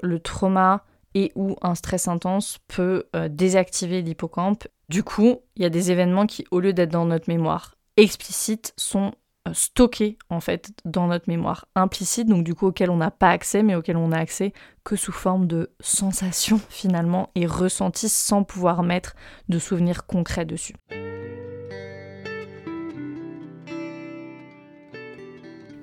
[0.00, 4.68] le trauma et ou un stress intense peut euh, désactiver l'hippocampe.
[4.88, 8.72] Du coup, il y a des événements qui, au lieu d'être dans notre mémoire explicite,
[8.76, 9.12] sont
[9.48, 13.30] euh, stockés en fait dans notre mémoire implicite, donc du coup auquel on n'a pas
[13.30, 14.52] accès, mais auquel on a accès
[14.84, 19.14] que sous forme de sensations finalement et ressentis sans pouvoir mettre
[19.48, 20.74] de souvenirs concrets dessus.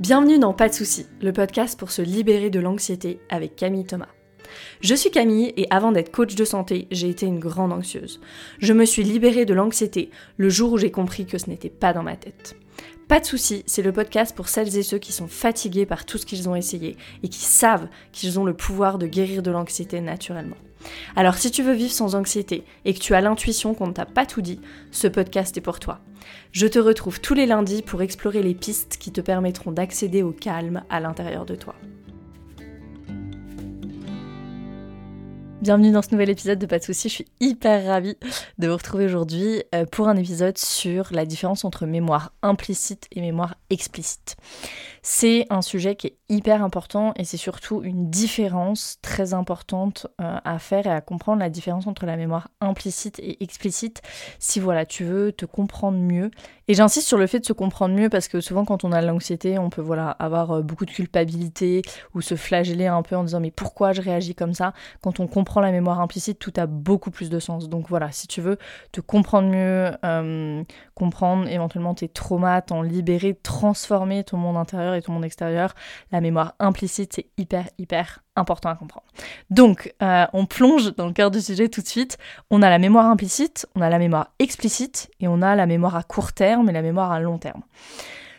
[0.08, 4.10] Bienvenue dans Pas de soucis, le podcast pour se libérer de l'anxiété avec Camille Thomas.
[4.80, 8.22] Je suis Camille et avant d'être coach de santé, j'ai été une grande anxieuse.
[8.60, 11.92] Je me suis libérée de l'anxiété le jour où j'ai compris que ce n'était pas
[11.92, 12.56] dans ma tête.
[13.08, 16.20] Pas de soucis, c'est le podcast pour celles et ceux qui sont fatigués par tout
[16.20, 20.02] ce qu'ils ont essayé et qui savent qu'ils ont le pouvoir de guérir de l'anxiété
[20.02, 20.58] naturellement.
[21.16, 24.06] Alors si tu veux vivre sans anxiété et que tu as l'intuition qu'on ne t'a
[24.06, 26.00] pas tout dit, ce podcast est pour toi.
[26.52, 30.32] Je te retrouve tous les lundis pour explorer les pistes qui te permettront d'accéder au
[30.32, 31.76] calme à l'intérieur de toi.
[35.62, 38.18] Bienvenue dans ce nouvel épisode de Pas de soucis, je suis hyper ravie
[38.60, 43.20] de vous retrouver aujourd'hui euh, pour un épisode sur la différence entre mémoire implicite et
[43.20, 44.36] mémoire explicite.
[45.08, 50.40] C'est un sujet qui est hyper important et c'est surtout une différence très importante euh,
[50.44, 54.02] à faire et à comprendre la différence entre la mémoire implicite et explicite
[54.40, 56.32] si voilà tu veux te comprendre mieux.
[56.68, 59.00] Et j'insiste sur le fait de se comprendre mieux parce que souvent quand on a
[59.04, 61.84] l'anxiété on peut voilà avoir euh, beaucoup de culpabilité
[62.16, 64.74] ou se flageller un peu en disant mais pourquoi je réagis comme ça?
[65.02, 67.70] Quand on comprend la mémoire implicite, tout a beaucoup plus de sens.
[67.70, 68.58] Donc voilà, si tu veux
[68.92, 70.64] te comprendre mieux, euh,
[70.96, 75.74] comprendre éventuellement tes traumas, t'en libérer, transformer ton monde intérieur et ton monde extérieur,
[76.12, 79.06] la mémoire implicite, c'est hyper, hyper important à comprendre.
[79.50, 82.18] Donc, euh, on plonge dans le cœur du sujet tout de suite.
[82.50, 85.96] On a la mémoire implicite, on a la mémoire explicite et on a la mémoire
[85.96, 87.62] à court terme et la mémoire à long terme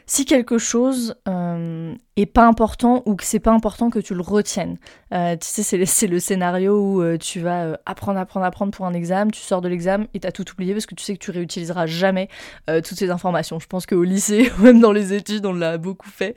[0.06, 4.22] si quelque chose euh, est pas important ou que c'est pas important que tu le
[4.22, 4.78] retiennes.
[5.12, 8.86] Euh, tu sais, c'est le, scénario où euh, tu vas euh, apprendre, apprendre, apprendre pour
[8.86, 11.24] un examen, tu sors de l'examen et t'as tout oublié parce que tu sais que
[11.24, 12.28] tu réutiliseras jamais
[12.66, 13.58] toutes ces informations.
[13.58, 16.36] Je pense qu'au lycée, même dans les études, on l'a beaucoup fait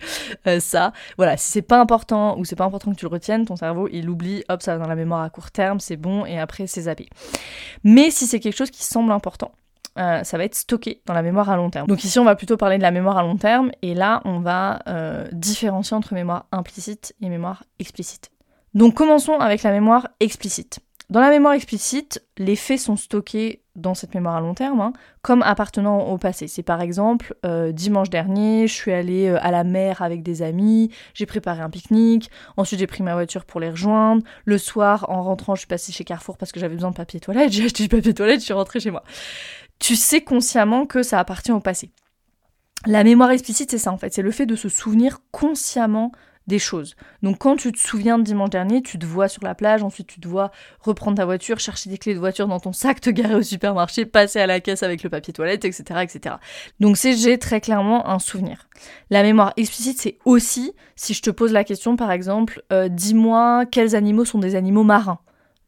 [0.59, 0.91] ça.
[1.17, 3.87] Voilà, si c'est pas important ou c'est pas important que tu le retiennes, ton cerveau
[3.91, 6.67] il oublie, hop, ça va dans la mémoire à court terme, c'est bon et après
[6.67, 7.07] c'est zappé.
[7.83, 9.51] Mais si c'est quelque chose qui semble important,
[9.97, 11.87] euh, ça va être stocké dans la mémoire à long terme.
[11.87, 14.39] Donc ici, on va plutôt parler de la mémoire à long terme, et là, on
[14.39, 18.29] va euh, différencier entre mémoire implicite et mémoire explicite.
[18.73, 20.79] Donc commençons avec la mémoire explicite.
[21.09, 24.93] Dans la mémoire explicite, les faits sont stockés dans cette mémoire à long terme, hein,
[25.23, 26.47] comme appartenant au passé.
[26.47, 30.91] C'est par exemple, euh, dimanche dernier, je suis allée à la mer avec des amis,
[31.15, 35.23] j'ai préparé un pique-nique, ensuite j'ai pris ma voiture pour les rejoindre, le soir, en
[35.23, 37.83] rentrant, je suis passée chez Carrefour parce que j'avais besoin de papier toilette, j'ai acheté
[37.83, 39.03] du papier toilette, je suis rentrée chez moi
[39.79, 41.91] tu sais consciemment que ça appartient au passé.
[42.85, 46.11] La mémoire explicite, c'est ça en fait, c'est le fait de se souvenir consciemment
[46.47, 46.95] des choses.
[47.23, 50.07] Donc quand tu te souviens de dimanche dernier, tu te vois sur la plage, ensuite
[50.07, 53.09] tu te vois reprendre ta voiture, chercher des clés de voiture dans ton sac, te
[53.09, 56.01] garer au supermarché, passer à la caisse avec le papier toilette, etc.
[56.01, 56.35] etc.
[56.79, 58.67] Donc c'est j'ai très clairement un souvenir.
[59.09, 63.65] La mémoire explicite, c'est aussi, si je te pose la question par exemple, euh, dis-moi
[63.65, 65.19] quels animaux sont des animaux marins?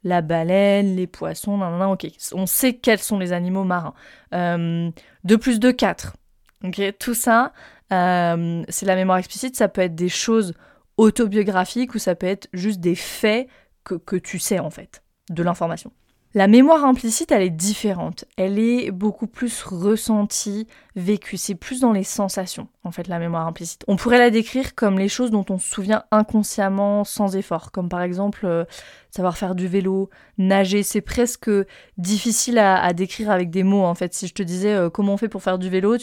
[0.04, 2.08] La baleine, les poissons, nan, nan, ok.
[2.34, 3.94] On sait quels sont les animaux marins.
[4.34, 4.90] Euh,
[5.24, 6.16] 2 plus 2, 4.
[6.64, 7.54] Ok, tout ça,
[7.92, 9.56] euh, c'est la mémoire explicite.
[9.56, 10.54] Ça peut être des choses
[10.98, 13.48] autobiographiques ou ça peut être juste des faits
[13.84, 15.92] que, que tu sais en fait, de l'information.
[16.34, 18.24] La mémoire implicite, elle est différente.
[18.38, 20.66] Elle est beaucoup plus ressentie,
[20.96, 21.36] vécue.
[21.36, 23.84] C'est plus dans les sensations, en fait, la mémoire implicite.
[23.90, 27.74] On pourrait la décrire comme les choses dont on se souvient inconsciemment, sans effort.
[27.74, 28.64] Comme par exemple, euh,
[29.10, 30.84] savoir faire du vélo, nager.
[30.84, 31.52] C'est presque
[31.98, 34.14] difficile à, décrire avec des mots, en fait.
[34.14, 35.98] Si je te disais euh, comment on fait pour faire du vélo,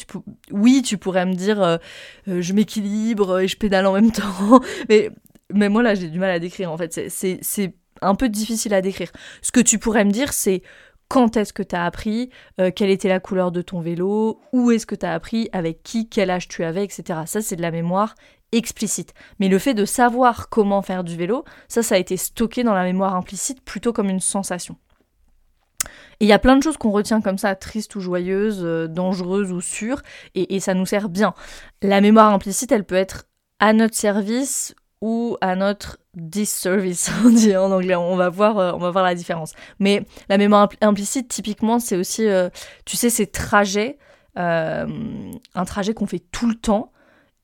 [0.51, 1.79] oui, tu pourrais me dire euh,
[2.27, 4.61] je m'équilibre et je pédale en même temps.
[4.91, 5.11] Mais,
[5.55, 7.09] mais moi, là, j'ai du mal à décrire, en fait.
[7.09, 9.11] C'est un peu difficile à décrire.
[9.43, 10.63] Ce que tu pourrais me dire, c'est
[11.09, 14.71] quand est-ce que tu as appris, euh, quelle était la couleur de ton vélo, où
[14.71, 17.21] est-ce que tu as appris, avec qui, quel âge tu avais, etc.
[17.27, 18.15] Ça, c'est de la mémoire
[18.53, 19.15] explicite.
[19.41, 22.75] Mais le fait de savoir comment faire du vélo, ça, ça a été stocké dans
[22.75, 24.77] la mémoire implicite plutôt comme une sensation.
[26.21, 28.89] Et il y a plein de choses qu'on retient comme ça, tristes ou joyeuses, euh,
[28.89, 30.03] dangereuses ou sûres,
[30.35, 31.33] et, et ça nous sert bien.
[31.81, 33.25] La mémoire implicite, elle peut être
[33.61, 37.95] à notre service ou à notre disservice, on dit en anglais.
[37.95, 39.53] On va voir, euh, on va voir la différence.
[39.79, 42.49] Mais la mémoire implicite, typiquement, c'est aussi, euh,
[42.85, 43.99] tu sais, ces trajets,
[44.39, 44.87] euh,
[45.55, 46.93] un trajet qu'on fait tout le temps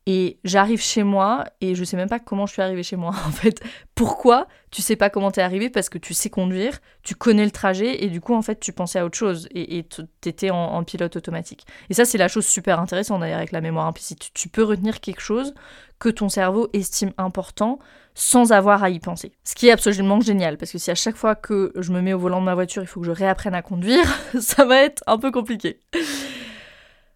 [0.06, 3.10] Et j'arrive chez moi et je sais même pas comment je suis arrivée chez moi
[3.26, 3.62] en fait.
[3.94, 7.50] Pourquoi Tu sais pas comment t'es arrivé parce que tu sais conduire, tu connais le
[7.50, 9.86] trajet et du coup en fait tu pensais à autre chose et
[10.20, 11.64] t'étais en, en pilote automatique.
[11.88, 14.30] Et ça c'est la chose super intéressante d'ailleurs avec la mémoire implicite.
[14.34, 15.54] Tu peux retenir quelque chose
[15.98, 17.78] que ton cerveau estime important
[18.14, 19.32] sans avoir à y penser.
[19.42, 22.12] Ce qui est absolument génial parce que si à chaque fois que je me mets
[22.12, 24.04] au volant de ma voiture il faut que je réapprenne à conduire,
[24.38, 25.80] ça va être un peu compliqué.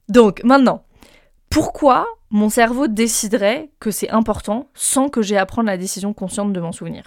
[0.08, 0.84] Donc maintenant,
[1.50, 6.52] pourquoi mon cerveau déciderait que c'est important sans que j'ai à prendre la décision consciente
[6.52, 7.04] de m'en souvenir?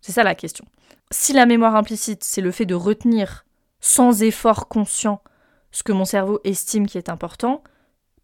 [0.00, 0.64] C'est ça la question.
[1.10, 3.46] Si la mémoire implicite, c'est le fait de retenir
[3.80, 5.22] sans effort conscient
[5.70, 7.62] ce que mon cerveau estime qui est important,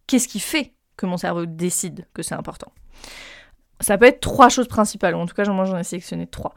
[0.07, 2.73] qu'est-ce qui fait que mon cerveau décide que c'est important?
[3.85, 6.55] Ça peut être trois choses principales, en tout cas moi j'en ai sélectionné trois.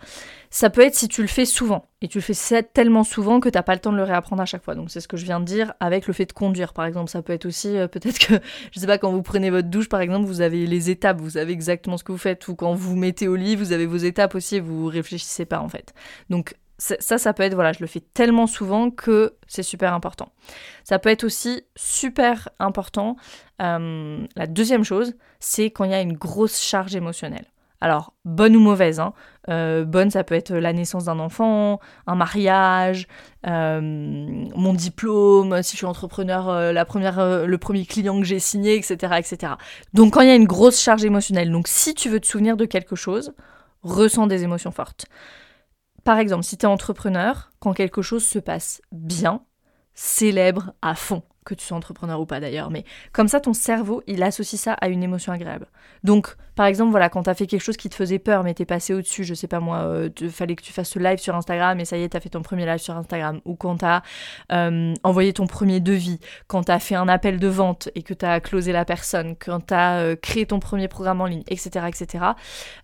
[0.49, 3.49] Ça peut être si tu le fais souvent, et tu le fais tellement souvent que
[3.49, 4.75] t'as pas le temps de le réapprendre à chaque fois.
[4.75, 7.09] Donc c'est ce que je viens de dire avec le fait de conduire par exemple.
[7.09, 8.35] Ça peut être aussi euh, peut-être que,
[8.71, 11.31] je sais pas, quand vous prenez votre douche par exemple, vous avez les étapes, vous
[11.31, 13.97] savez exactement ce que vous faites, ou quand vous mettez au lit, vous avez vos
[13.97, 15.93] étapes aussi et vous réfléchissez pas en fait.
[16.29, 20.29] Donc ça, ça peut être, voilà, je le fais tellement souvent que c'est super important.
[20.83, 23.15] Ça peut être aussi super important.
[23.61, 27.45] Euh, la deuxième chose, c'est quand il y a une grosse charge émotionnelle.
[27.79, 29.13] Alors, bonne ou mauvaise, hein.
[29.49, 33.07] Euh, bonne, ça peut être la naissance d'un enfant, un mariage,
[33.45, 38.75] euh, mon diplôme, si je suis entrepreneur, la première, le premier client que j'ai signé,
[38.75, 39.53] etc., etc.
[39.93, 42.57] Donc, quand il y a une grosse charge émotionnelle, donc si tu veux te souvenir
[42.57, 43.33] de quelque chose,
[43.83, 45.05] ressens des émotions fortes.
[46.07, 49.41] Par exemple, si tu es entrepreneur, quand quelque chose se passe bien,
[49.93, 54.01] célèbre à fond que tu sois entrepreneur ou pas d'ailleurs, mais comme ça ton cerveau
[54.07, 55.67] il associe ça à une émotion agréable.
[56.05, 58.65] Donc par exemple voilà quand t'as fait quelque chose qui te faisait peur mais t'es
[58.65, 61.79] passé au-dessus, je sais pas moi, euh, fallait que tu fasses ce live sur Instagram
[61.79, 64.01] et ça y est t'as fait ton premier live sur Instagram, ou quand t'as
[64.51, 68.39] euh, envoyé ton premier devis, quand t'as fait un appel de vente et que t'as
[68.39, 71.85] closé la personne, quand t'as euh, créé ton premier programme en ligne, etc.
[71.87, 72.25] etc.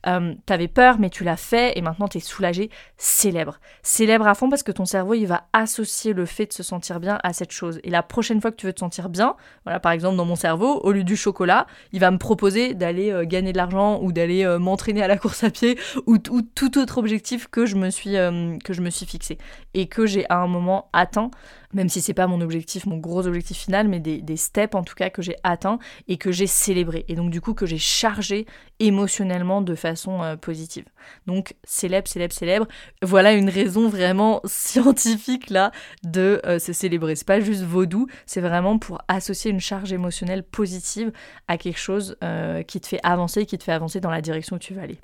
[0.06, 3.60] Euh, t'avais peur mais tu l'as fait et maintenant t'es soulagé, célèbre.
[3.82, 7.00] Célèbre à fond parce que ton cerveau il va associer le fait de se sentir
[7.00, 7.80] bien à cette chose.
[7.84, 9.36] Et la prochaine fois tu veux te sentir bien,
[9.66, 13.26] voilà, par exemple dans mon cerveau, au lieu du chocolat, il va me proposer d'aller
[13.26, 13.58] gagner de
[14.02, 17.76] ou d'aller euh, m'entraîner à la course à pied ou, tout autre objectif que je
[17.76, 19.38] me suis euh, que je me suis fixé.
[19.74, 21.32] Et que j'ai à un moment atteint
[21.74, 24.96] même si c'est pas mon objectif, mon gros objectif final, mais des, steps en tout
[24.96, 27.06] cas que j'ai atteints et que j'ai célébré.
[27.08, 28.46] Et donc du coup que j'ai chargé
[28.80, 30.86] émotionnellement de façon euh, positive.
[31.28, 32.68] Donc célèbre, célèbre, célèbre.
[33.02, 35.72] Voilà une raison vraiment scientifique là
[36.04, 37.16] de euh, se célébrer.
[37.16, 41.12] C'est pas juste vaudou, c'est vraiment pour associer une charge émotionnelle positive
[41.48, 44.56] à quelque chose euh, qui te fait avancer, qui te fait avancer dans la direction
[44.56, 45.00] où tu veux aller.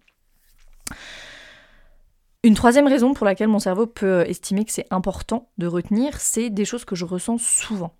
[2.43, 6.49] Une troisième raison pour laquelle mon cerveau peut estimer que c'est important de retenir, c'est
[6.49, 7.93] des choses que je ressens souvent.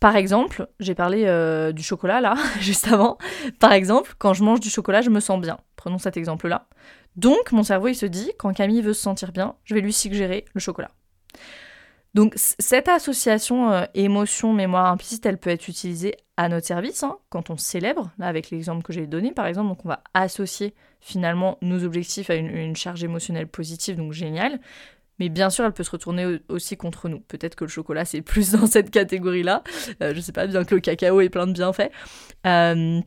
[0.00, 3.18] Par exemple, j'ai parlé euh, du chocolat là, juste avant.
[3.60, 5.58] Par exemple, quand je mange du chocolat, je me sens bien.
[5.76, 6.66] Prenons cet exemple-là.
[7.16, 9.92] Donc, mon cerveau, il se dit, quand Camille veut se sentir bien, je vais lui
[9.92, 10.92] suggérer le chocolat.
[12.16, 17.50] Donc cette association euh, émotion-mémoire implicite, elle peut être utilisée à notre service hein, quand
[17.50, 20.72] on célèbre, là avec l'exemple que j'ai donné par exemple, donc on va associer
[21.02, 24.60] finalement nos objectifs à une, charge émotionnelle positive, donc génial.
[25.18, 27.20] Mais bien sûr, elle peut se retourner aussi contre nous.
[27.20, 29.62] Peut-être que le chocolat, c'est plus dans cette catégorie-là.
[30.02, 31.90] Euh, je sais pas, bien que le cacao ait plein de bienfaits.
[32.46, 33.00] Euh,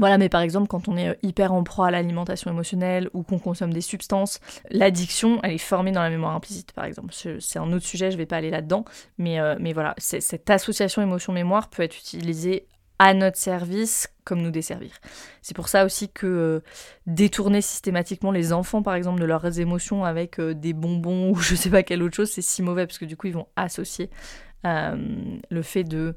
[0.00, 3.22] voilà, mais par exemple, quand on est euh, hyper en proie à l'alimentation émotionnelle ou
[3.22, 7.12] qu'on consomme des substances, l'addiction, elle est formée dans la mémoire implicite, par exemple.
[7.12, 8.86] C'est un autre sujet, je vais pas aller là-dedans,
[9.18, 12.66] mais, euh, mais voilà, cette association émotion-mémoire peut être utilisée
[12.98, 14.92] à notre service comme nous desservir.
[15.42, 16.60] C'est pour ça aussi que euh,
[17.06, 21.68] détourner systématiquement les enfants, par exemple, de leurs émotions avec des bonbons ou je sais
[21.68, 24.08] pas quelle autre chose, c'est si mauvais parce que du coup, ils vont associer
[24.64, 26.14] le fait de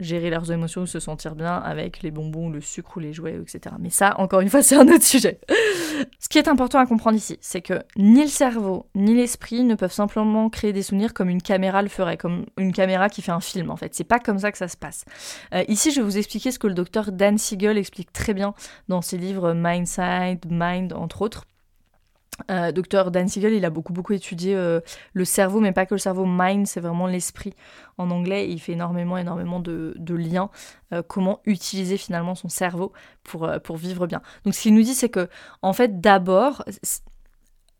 [0.00, 3.38] gérer leurs émotions ou se sentir bien avec les bonbons, le sucre ou les jouets,
[3.40, 3.74] etc.
[3.78, 5.40] Mais ça, encore une fois, c'est un autre sujet.
[6.18, 9.74] Ce qui est important à comprendre ici, c'est que ni le cerveau ni l'esprit ne
[9.74, 13.32] peuvent simplement créer des souvenirs comme une caméra le ferait, comme une caméra qui fait
[13.32, 13.94] un film en fait.
[13.94, 15.04] C'est pas comme ça que ça se passe.
[15.54, 18.54] Euh, ici, je vais vous expliquer ce que le docteur Dan Siegel explique très bien
[18.88, 21.44] dans ses livres Mindside, Mind, entre autres.
[22.50, 24.80] Euh, docteur Dan Siegel, il a beaucoup beaucoup étudié euh,
[25.12, 26.24] le cerveau, mais pas que le cerveau.
[26.26, 27.54] Mind, c'est vraiment l'esprit
[27.98, 28.50] en anglais.
[28.50, 30.50] il fait énormément énormément de, liens.
[30.92, 32.92] Euh, comment utiliser finalement son cerveau
[33.24, 34.22] pour, pour vivre bien.
[34.44, 35.28] Donc ce qu'il nous dit, c'est que
[35.62, 36.64] en fait, d'abord,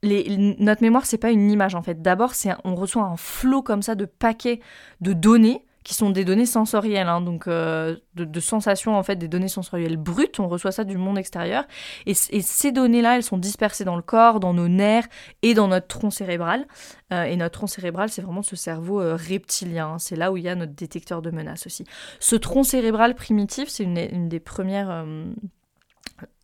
[0.03, 2.03] notre mémoire, c'est pas une image en fait.
[2.03, 4.61] D'abord, c'est on reçoit un flot comme ça de paquets
[5.01, 9.29] de données qui sont des données sensorielles, hein, donc euh, de, sensations en fait, des
[9.29, 10.41] données sensorielles brutes.
[10.41, 11.65] On reçoit ça du monde extérieur,
[12.07, 15.07] et, ces données-là, elles sont dispersées dans le corps, dans nos nerfs
[15.43, 16.67] et dans notre tronc cérébral.
[17.13, 19.93] Euh, et notre tronc cérébral, c'est vraiment ce cerveau euh, reptilien.
[19.93, 19.99] Hein.
[20.01, 21.85] c'est là où il y a notre détecteur de menace aussi.
[22.19, 25.07] Ce tronc cérébral primitif, c'est une, des premières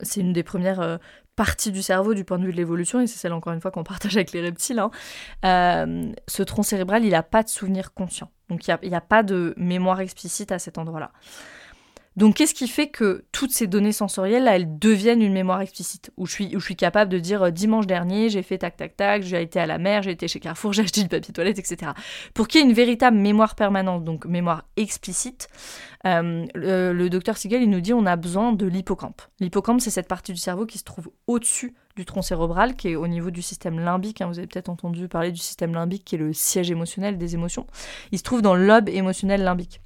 [0.01, 1.01] c'est une des premières
[1.37, 3.71] partie du cerveau du point de vue de l'évolution, et c'est celle encore une fois
[3.71, 4.91] qu'on partage avec les reptiles, hein.
[5.45, 8.31] euh, ce tronc cérébral, il n'a pas de souvenir conscient.
[8.49, 11.13] Donc il n'y a, a, pas de mémoire explicite à cet endroit-là.
[12.17, 16.11] Donc qu'est-ce qui fait que toutes ces données sensorielles, elles deviennent une mémoire explicite?
[16.17, 18.77] Où je suis, où je suis capable de dire euh, dimanche dernier, j'ai fait tac
[18.77, 21.33] tac tac, j'ai été à la mer, j'ai été chez Carrefour, j'ai acheté du papier
[21.33, 21.93] toilette, etc.
[22.35, 25.49] Pour qu'il y ait une véritable mémoire permanente, donc mémoire explicite,
[26.05, 29.23] euh, le, docteur Siegel, il nous dit on a besoin de l'hippocampe.
[29.41, 32.97] L'hippocampe, c'est cette partie du cerveau qui se trouve au-dessus du tronc cérébral, qui est
[32.97, 34.21] au niveau du système limbique.
[34.21, 34.27] Hein.
[34.27, 37.67] vous avez peut-être entendu parler du système limbique, qui est le siège émotionnel des émotions.
[38.13, 39.81] Il se trouve dans le lobe émotionnel limbique.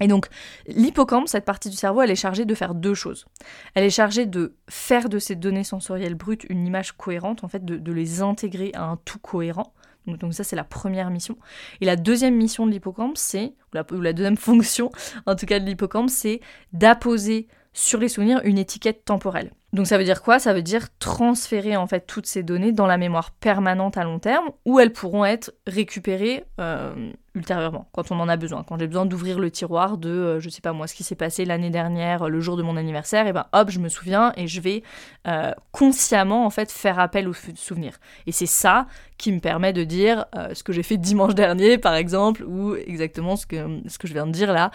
[0.00, 0.26] Et donc,
[0.66, 3.26] l'hippocampe, cette partie du cerveau, elle est chargée de faire deux choses.
[3.74, 7.64] Elle est chargée de faire de ces données sensorielles brutes une image cohérente, en fait,
[7.64, 9.74] de, les intégrer à un tout cohérent.
[10.06, 11.36] Donc, ça, c'est la première mission.
[11.80, 13.54] Et la deuxième mission de l'hippocampe, c'est,
[13.92, 14.90] ou la deuxième fonction,
[15.26, 16.40] en tout cas de l'hippocampe, c'est
[16.72, 19.52] d'apposer sur les souvenirs une étiquette temporelle.
[19.72, 20.38] Donc ça veut dire quoi?
[20.38, 24.18] Ça veut dire transférer en fait toutes ces données dans la mémoire permanente à long
[24.18, 26.92] terme où elles pourront être récupérées euh,
[27.34, 28.64] ultérieurement quand on en a besoin.
[28.64, 31.14] Quand j'ai besoin d'ouvrir le tiroir de, euh, je sais pas moi, ce qui s'est
[31.14, 34.46] passé l'année dernière, le jour de mon anniversaire, et ben hop, je me souviens et
[34.46, 34.82] je vais
[35.26, 37.98] euh, consciemment en fait faire appel aux souvenirs.
[38.26, 38.86] Et c'est ça
[39.16, 43.36] qui me permet de dire ce que j'ai fait dimanche dernier par exemple ou exactement
[43.36, 44.70] ce que, ce que je viens de dire là,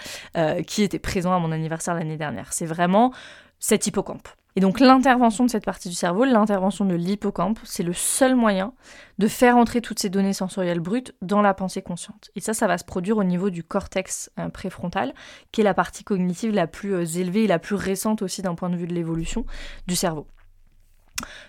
[0.63, 2.53] qui était présent à mon anniversaire l'année dernière.
[2.53, 3.11] C'est vraiment
[3.59, 4.29] cet hippocampe.
[4.57, 8.73] Et donc l'intervention de cette partie du cerveau, l'intervention de l'hippocampe, c'est le seul moyen
[9.19, 12.31] de faire entrer toutes ces données sensorielles brutes dans la pensée consciente.
[12.35, 15.13] Et ça, ça va se produire au niveau du cortex euh, préfrontal,
[15.51, 18.55] qui est la partie cognitive la plus euh, élevée et la plus récente aussi d'un
[18.55, 19.45] point de vue de l'évolution
[19.85, 20.25] du cerveau.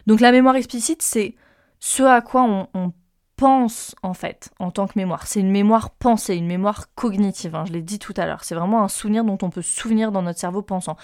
[0.06, 1.34] Donc la mémoire explicite, c'est
[1.80, 2.92] ce à quoi on, on
[3.38, 5.26] pense en fait en tant que mémoire.
[5.26, 8.44] C'est une mémoire pensée, une mémoire cognitive, hein, je l'ai dit tout à l'heure.
[8.44, 10.96] C'est vraiment un souvenir dont on peut se souvenir dans notre cerveau pensant.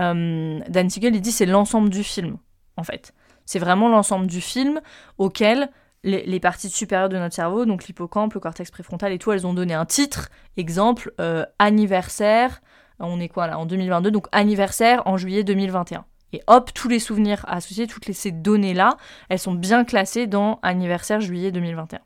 [0.00, 2.36] Euh, Dan Siegel, il dit c'est l'ensemble du film
[2.76, 3.14] en fait.
[3.46, 4.80] C'est vraiment l'ensemble du film
[5.16, 5.70] auquel
[6.02, 9.54] les, parties supérieures de notre cerveau, donc l'hippocampe, le cortex préfrontal et tout, elles ont
[9.54, 10.28] donné un titre.
[10.56, 12.60] Exemple, euh, anniversaire,
[13.00, 16.04] on est quoi là en 2022, donc anniversaire en juillet 2021.
[16.36, 18.98] Et hop, tous les souvenirs associés, toutes ces données-là,
[19.30, 22.00] elles sont bien classées dans anniversaire juillet 2021.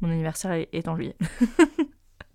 [0.00, 1.14] Mon anniversaire est en juillet.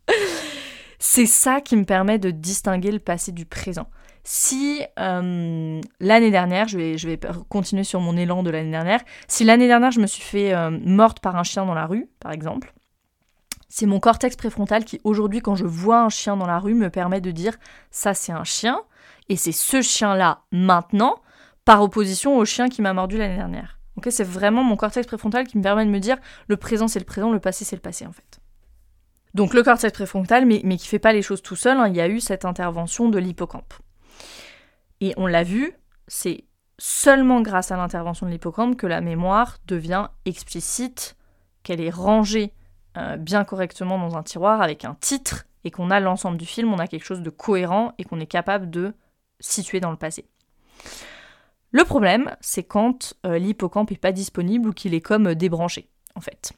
[1.00, 3.88] c'est ça qui me permet de distinguer le passé du présent.
[4.24, 9.01] Si euh, l'année dernière, je vais, je vais continuer sur mon élan de l'année dernière,
[9.27, 12.08] si l'année dernière je me suis fait euh, morte par un chien dans la rue,
[12.22, 12.74] par exemple,
[13.67, 16.89] c'est mon cortex préfrontal qui aujourd'hui quand je vois un chien dans la rue me
[16.89, 17.58] permet de dire
[17.89, 18.79] ça c'est un chien
[19.27, 21.17] et c'est ce chien là maintenant
[21.65, 23.80] par opposition au chien qui m'a mordu l'année dernière.
[24.10, 27.06] c'est vraiment mon cortex préfrontal qui me permet de me dire le présent c'est le
[27.06, 28.39] présent, le passé c'est le passé en fait.
[29.34, 31.96] Donc le cortex préfrontal, mais, mais qui fait pas les choses tout seul, hein, il
[31.96, 33.74] y a eu cette intervention de l'hippocampe.
[35.00, 35.74] Et on l'a vu,
[36.08, 36.44] c'est
[36.77, 41.15] seulement grâce à l'intervention de l'hippocampe que la mémoire devient explicite,
[41.63, 42.53] qu'elle est rangée
[42.98, 46.74] euh, bien correctement dans un tiroir avec un titre et qu'on a l'ensemble du film,
[46.74, 48.94] on a quelque chose de cohérent et qu'on est capable de
[49.39, 50.25] situer dans le passé.
[51.71, 55.89] Le problème, c'est quand euh, l'hippocampe n'est pas disponible ou qu'il est comme euh, débranché,
[56.15, 56.51] en fait.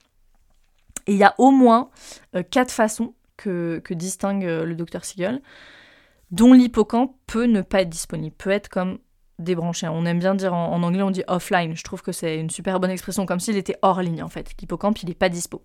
[1.05, 1.89] Et il y a au moins
[2.35, 5.41] euh, quatre façons que, distingue le docteur Siegel,
[6.31, 8.99] dont l'hippocampe peut ne pas être disponible, peut être comme
[9.37, 9.87] débranché.
[9.87, 11.75] On aime bien dire en, anglais, on dit offline.
[11.75, 14.51] Je trouve que c'est une super bonne expression, comme s'il était hors ligne en fait.
[14.59, 15.61] L'hippocampe, il n'est pas dispo.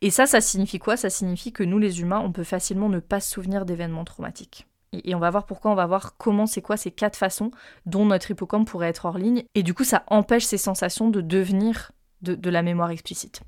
[0.00, 0.96] Et ça, ça signifie quoi?
[0.96, 4.66] Ça signifie que nous, les humains, on peut facilement ne pas se souvenir d'événements traumatiques.
[4.92, 7.50] Et on va voir pourquoi, on va voir comment c'est quoi ces quatre façons
[7.86, 9.44] dont notre hippocampe pourrait être hors ligne.
[9.54, 13.42] Et du coup, ça empêche ces sensations de devenir de, la mémoire explicite.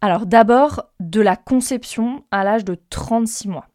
[0.00, 3.68] Alors d'abord, de la conception à l'âge de 36 mois.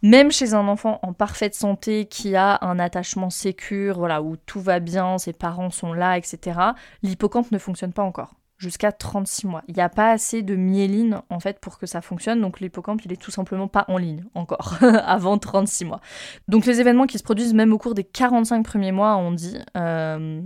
[0.00, 4.60] Même chez un enfant en parfaite santé qui a un attachement sécure, voilà, où tout
[4.60, 6.58] va bien, ses parents sont là, etc.,
[7.02, 9.62] l'hippocampe ne fonctionne pas encore jusqu'à 36 mois.
[9.68, 13.04] Il n'y a pas assez de myéline en fait pour que ça fonctionne, donc l'hippocampe
[13.04, 16.00] il est tout simplement pas en ligne encore avant 36 mois.
[16.48, 19.56] Donc les événements qui se produisent même au cours des 45 premiers mois, on dit,
[19.76, 20.40] euh,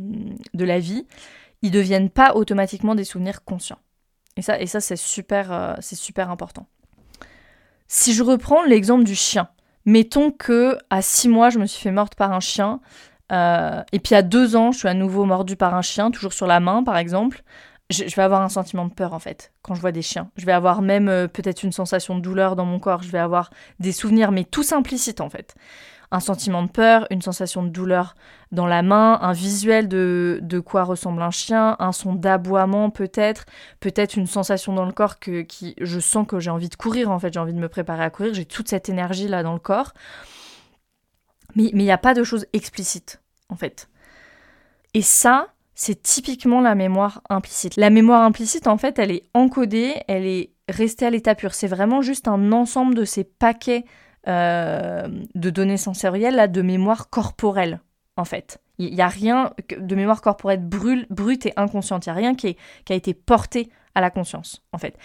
[0.52, 1.06] de la vie,
[1.62, 3.78] ils deviennent pas automatiquement des souvenirs conscients.
[4.36, 6.66] Et ça, et ça c'est super, euh, c'est super important.
[7.88, 9.48] Si je reprends l'exemple du chien,
[9.86, 12.80] mettons que à 6 mois je me suis fait morte par un chien.
[13.30, 16.34] Euh, et puis à 2 ans, je suis à nouveau mordue par un chien, toujours
[16.34, 17.42] sur la main par exemple
[17.92, 20.30] je, vais avoir un sentiment de peur en fait quand je vois des chiens.
[20.36, 23.02] Je vais avoir même euh, peut-être une sensation de douleur dans mon corps.
[23.02, 25.54] Je vais avoir des souvenirs, mais tous implicites en fait.
[26.10, 28.14] Un sentiment de peur, une sensation de douleur
[28.50, 33.46] dans la main, un visuel de, de quoi ressemble un chien, un son d'aboiement peut-être,
[33.80, 37.10] peut-être une sensation dans le corps que qui, je sens que j'ai envie de courir
[37.10, 39.54] en fait, j'ai envie de me préparer à courir, j'ai toute cette énergie là dans
[39.54, 39.94] le corps.
[41.54, 43.88] Mais il n'y a pas de choses explicites en fait.
[44.94, 45.48] Et ça,
[45.84, 47.74] c'est typiquement la mémoire implicite.
[47.76, 51.54] La mémoire implicite, en fait, elle est encodée, elle est restée à l'état pur.
[51.54, 53.84] C'est vraiment juste un ensemble de ces paquets
[54.28, 57.80] euh, de données sensorielles, là, de mémoire corporelle,
[58.16, 58.60] en fait.
[58.78, 62.06] Il n'y a rien de mémoire corporelle brûle, brute et inconsciente.
[62.06, 62.56] Il n'y a rien qui,
[62.88, 64.96] a été porté à la conscience, en fait.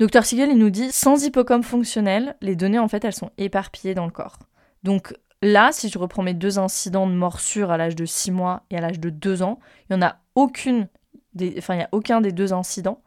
[0.00, 3.94] Dr Siegel, il nous dit, sans hippocampe fonctionnel, les données, en fait, elles sont éparpillées
[3.94, 4.38] dans le corps.
[4.82, 8.62] Donc, Là, si je reprends mes deux incidents de morsure à l'âge de 6 mois
[8.70, 10.88] et à l'âge de 2 ans, il n'y en a aucune
[11.34, 13.02] des, enfin, il a aucun des deux incidents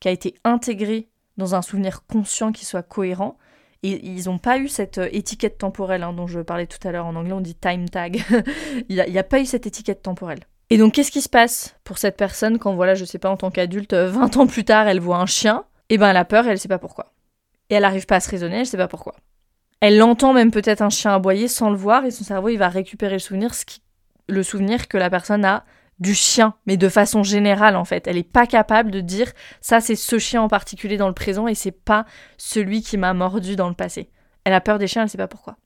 [0.00, 3.38] qui a été intégré dans un souvenir conscient qui soit cohérent.
[3.82, 6.92] Et ils n'ont pas eu cette euh, étiquette temporelle hein, dont je parlais tout à
[6.92, 7.06] l'heure.
[7.06, 8.22] En anglais, on dit time tag.
[8.88, 10.40] il n'y a, pas eu cette étiquette temporelle.
[10.70, 13.36] Et donc, qu'est-ce qui se passe pour cette personne quand, voilà, je sais pas, en
[13.36, 15.64] tant qu'adulte, 20 ans plus tard, elle voit un chien?
[15.90, 17.12] Eh ben, elle a peur et elle ne sait pas pourquoi.
[17.68, 19.16] Et elle n'arrive pas à se raisonner, elle ne sait pas pourquoi.
[19.80, 22.68] Elle entend même peut-être un chien aboyer sans le voir et son cerveau il va
[22.68, 23.50] récupérer le souvenir,
[24.28, 25.64] le souvenir que la personne a
[26.00, 28.06] du chien, mais de façon générale en fait.
[28.06, 31.46] Elle n'est pas capable de dire ça c'est ce chien en particulier dans le présent
[31.46, 32.04] et c'est pas
[32.36, 34.10] celui qui m'a mordu dans le passé.
[34.44, 35.56] Elle a peur des chiens, elle ne sait pas pourquoi.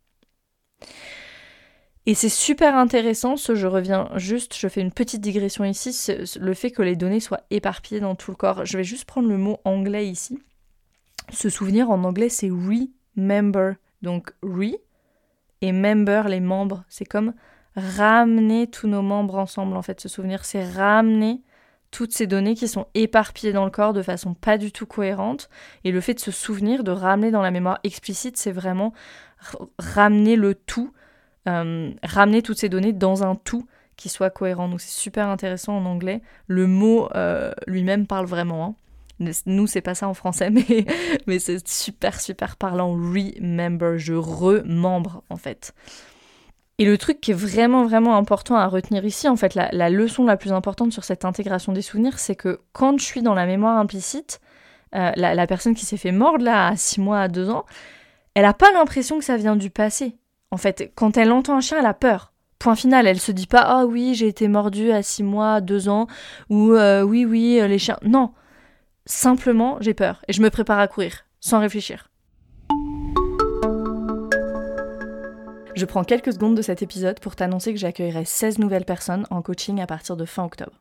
[2.07, 5.95] Et c'est super intéressant, ce je reviens juste, je fais une petite digression ici,
[6.41, 8.65] le fait que les données soient éparpillées dans tout le corps.
[8.65, 10.39] Je vais juste prendre le mot anglais ici.
[11.31, 13.75] Ce souvenir en anglais c'est remember.
[14.01, 14.77] Donc re
[15.61, 17.35] et member, les membres, c'est comme
[17.79, 20.01] ramener tous nos membres ensemble en fait.
[20.01, 21.43] Ce souvenir, c'est ramener
[21.91, 25.49] toutes ces données qui sont éparpillées dans le corps de façon pas du tout cohérente.
[25.85, 28.93] Et le fait de se souvenir, de ramener dans la mémoire explicite, c'est vraiment
[29.79, 30.93] ramener le tout,
[31.49, 33.67] euh, ramener toutes ces données dans un tout
[33.97, 34.69] qui soit cohérent.
[34.69, 36.21] Donc c'est super intéressant en anglais.
[36.47, 38.65] Le mot euh, lui-même parle vraiment.
[38.65, 38.75] Hein.
[39.47, 40.87] Nous, c'est pas ça en français, mais,
[41.27, 42.93] mais c'est super, super parlant.
[42.93, 45.75] Remember, je remembre en fait.
[46.79, 50.25] Et le truc qui est vraiment, vraiment important à retenir ici, en fait, la, leçon
[50.25, 53.47] la plus importante sur cette intégration des souvenirs, c'est que quand je suis dans la
[53.47, 54.41] mémoire implicite,
[54.95, 57.65] euh, la, personne qui s'est fait mordre là à 6 mois, à 2 ans,
[58.35, 60.17] elle n'a pas l'impression que ça vient du passé.
[60.51, 62.33] En fait, quand elle entend un chien, elle a peur.
[62.61, 65.89] Point final, elle se dit pas ah oui j'ai été mordue à 6 mois, 2
[65.89, 66.07] ans
[66.49, 67.99] ou euh, oui oui les chiens.
[68.03, 68.33] Non,
[69.09, 72.11] Simplement, j'ai peur et je me prépare à courir, sans réfléchir.
[75.79, 79.43] Je prends quelques secondes de cet épisode pour t'annoncer que j'accueillerai 16 nouvelles personnes en
[79.43, 80.73] coaching à partir de fin octobre.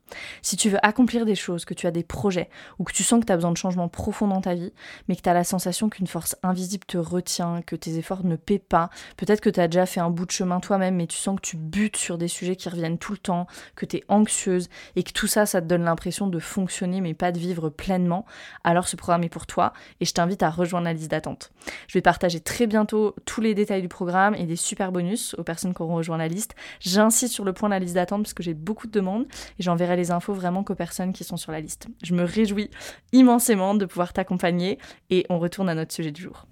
[0.42, 3.20] Si tu veux accomplir des choses, que tu as des projets ou que tu sens
[3.20, 4.74] que tu as besoin de changements profonds dans ta vie,
[5.08, 8.36] mais que tu as la sensation qu'une force invisible te retient, que tes efforts ne
[8.36, 11.18] paient pas, peut-être que tu as déjà fait un bout de chemin toi-même, mais tu
[11.18, 14.04] sens que tu butes sur des sujets qui reviennent tout le temps, que tu es
[14.08, 17.70] anxieuse et que tout ça, ça te donne l'impression de fonctionner mais pas de vivre
[17.70, 18.26] pleinement,
[18.64, 21.52] alors ce programme est pour toi et je t'invite à rejoindre la liste d'attente.
[21.88, 24.56] Je vais partager très bientôt tous les détails du programme et des
[24.92, 26.56] bonus aux personnes qui auront rejoint la liste.
[26.80, 29.26] J'insiste sur le point de la liste d'attente parce que j'ai beaucoup de demandes
[29.60, 31.88] et j'enverrai les infos vraiment qu'aux personnes qui sont sur la liste.
[32.04, 32.70] Je me réjouis
[33.12, 34.78] immensément de pouvoir t'accompagner
[35.10, 36.46] et on retourne à notre sujet du jour.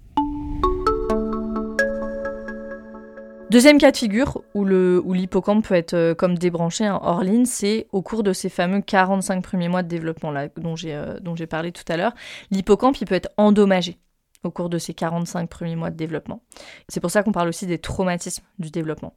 [3.51, 7.87] Deuxième cas de figure où l'hippocampe peut être euh, comme débranché en hors ligne, c'est
[7.91, 11.71] au cours de ces fameux 45 premiers mois de développement là, dont j'ai euh, parlé
[11.71, 12.13] tout à l'heure.
[12.49, 13.97] L'hippocampe peut être endommagé
[14.45, 16.41] au cours de ces 45 premiers mois de développement.
[16.89, 19.13] C'est pour ça qu'on parle aussi des traumatismes du développement.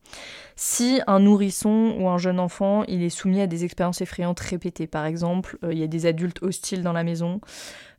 [0.56, 4.86] Si un nourrisson ou un jeune enfant, il est soumis à des expériences effrayantes répétées,
[4.86, 7.40] par exemple, euh, il y a des adultes hostiles dans la maison,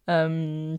[0.10, 0.76] euh,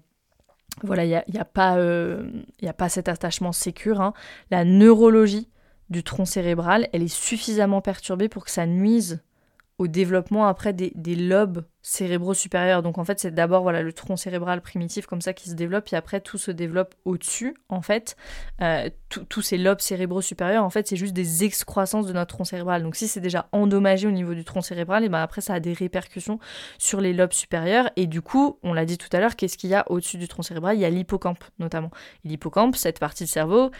[0.82, 2.30] voilà, il n'y a, a, pas, euh,
[2.66, 4.12] a pas cet attachement sécure, hein.
[4.50, 5.48] la neurologie
[5.90, 9.22] du tronc cérébral, elle est suffisamment perturbée pour que ça nuise
[9.80, 12.82] au développement après des, lobes cérébraux supérieurs.
[12.82, 15.86] Donc en fait, c'est d'abord voilà le tronc cérébral primitif comme ça qui se développe,
[15.86, 17.54] puis après tout se développe au-dessus.
[17.70, 18.14] En fait,
[18.60, 22.44] euh, tous ces lobes cérébraux supérieurs, en fait, c'est juste des excroissances de notre tronc
[22.44, 22.82] cérébral.
[22.82, 25.60] Donc si c'est déjà endommagé au niveau du tronc cérébral, et ben après ça a
[25.60, 26.38] des répercussions
[26.76, 27.88] sur les lobes supérieurs.
[27.96, 30.28] Et du coup, on l'a dit tout à l'heure, qu'est-ce qu'il y a au-dessus du
[30.28, 30.76] tronc cérébral?
[30.76, 31.90] Il y a l'hippocampe notamment.
[32.24, 33.70] L'hippocampe, cette partie du cerveau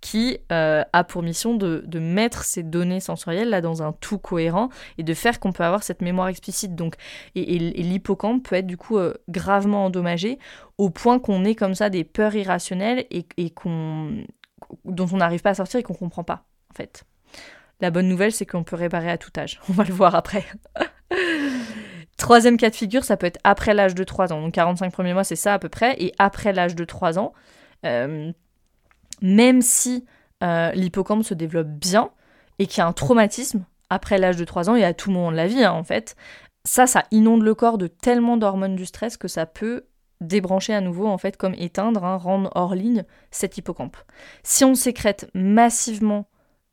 [0.00, 4.68] qui euh, a pour mission de, mettre ces données sensorielles là dans un tout cohérent
[4.96, 6.74] et de faire qu'on peut avoir cette mémoire explicite.
[6.74, 6.94] Donc,
[7.34, 10.38] et, l'hippocampe peut être du coup euh, gravement endommagé
[10.76, 13.26] au point qu'on ait comme ça des peurs irrationnelles et,
[14.84, 17.04] dont on n'arrive pas à sortir et qu'on comprend pas en fait.
[17.80, 19.60] La bonne nouvelle c'est qu'on peut réparer à tout âge.
[19.68, 20.44] On va le voir après.
[22.16, 24.40] Troisième cas de figure, ça peut être après l'âge de 3 ans.
[24.40, 25.94] Donc 45 premiers mois, c'est ça à peu près.
[26.02, 27.32] Et après l'âge de 3 ans,
[27.86, 28.32] euh,
[29.20, 30.04] même si
[30.42, 32.10] euh, l'hippocampe se développe bien
[32.58, 35.30] et qu'il y a un traumatisme après l'âge de 3 ans et à tout moment
[35.30, 36.16] de la vie, hein, en fait,
[36.64, 39.86] ça, inonde le corps de tellement d'hormones du stress que ça peut
[40.20, 43.96] débrancher à nouveau, en fait, comme éteindre, hein, rendre hors ligne cet hippocampe.
[44.42, 46.28] Si on sécrète massivement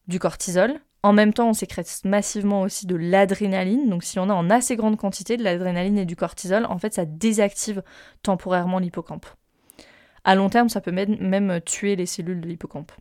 [0.07, 3.89] du cortisol, en même temps, on sécrète massivement aussi de l'adrénaline.
[3.89, 6.95] Donc, si on a en assez grande quantité de l'adrénaline et du cortisol, en fait,
[6.95, 7.83] ça désactive
[8.23, 9.27] temporairement l'hippocampe.
[10.25, 12.91] À long terme, ça peut même tuer les cellules de l'hippocampe.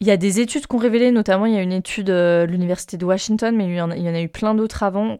[0.00, 2.46] Il y a des études qui ont révélé, notamment il y a une étude de
[2.48, 5.18] l'université de Washington, mais il y en a, eu plein d'autres avant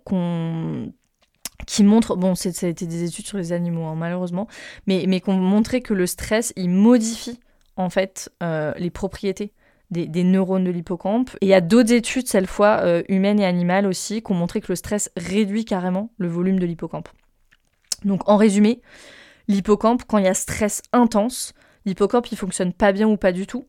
[1.67, 4.49] qui montrent, bon, ça a été des études sur les animaux hein, malheureusement,
[4.87, 7.39] mais, mais qui ont montré que le stress, il modifie
[7.77, 9.53] en fait euh, les propriétés
[9.91, 11.31] des, neurones de l'hippocampe.
[11.43, 14.37] Et il y a d'autres études, cette fois euh, humaines et animales aussi, qui ont
[14.37, 17.09] montré que le stress réduit carrément le volume de l'hippocampe.
[18.05, 18.81] Donc en résumé,
[19.51, 21.53] l'hippocampe, quand il y a stress intense,
[21.85, 23.67] l'hippocampe il fonctionne pas bien ou pas du tout.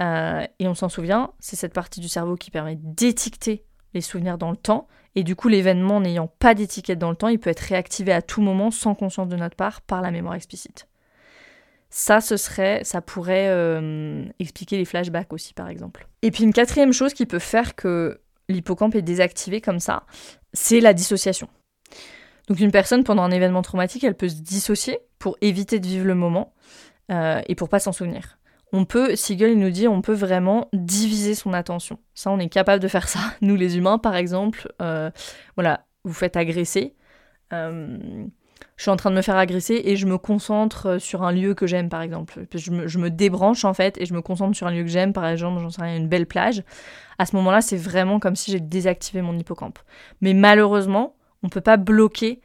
[0.00, 3.64] Euh, et on s'en souvient, c'est cette partie du cerveau qui permet d'étiqueter
[3.94, 4.86] les souvenirs dans le temps.
[5.14, 8.22] Et du coup, l'événement n'ayant pas d'étiquette dans le temps, il peut être réactivé à
[8.22, 10.86] tout moment sans conscience de notre part par la mémoire explicite.
[11.90, 16.06] Ça, ce serait, ça pourrait euh, expliquer les flashbacks aussi, par exemple.
[16.22, 20.04] Et puis une quatrième chose qui peut faire que l'hippocampe est désactivé comme ça,
[20.52, 21.48] c'est la dissociation.
[22.48, 26.06] Donc une personne, pendant un événement traumatique, elle peut se dissocier pour éviter de vivre
[26.06, 26.52] le moment
[27.10, 28.38] euh, et pour pas s'en souvenir.
[28.72, 31.98] On peut, Siegel nous dit, on peut vraiment diviser son attention.
[32.14, 33.20] Ça, on est capable de faire ça.
[33.40, 35.10] Nous, les humains, par exemple, euh,
[35.56, 36.94] voilà, vous faites agresser
[38.78, 41.32] je suis en train de me faire agresser et je me concentre euh, sur un
[41.32, 42.46] lieu que j'aime, par exemple.
[42.54, 44.88] Je me, je me, débranche, en fait, et je me concentre sur un lieu que
[44.88, 46.62] j'aime, par exemple, j'en sais rien, une belle plage.
[47.18, 49.80] À ce moment-là, c'est vraiment comme si j'ai désactivé mon hippocampe.
[50.20, 52.40] Mais malheureusement, on ne peut pas bloquer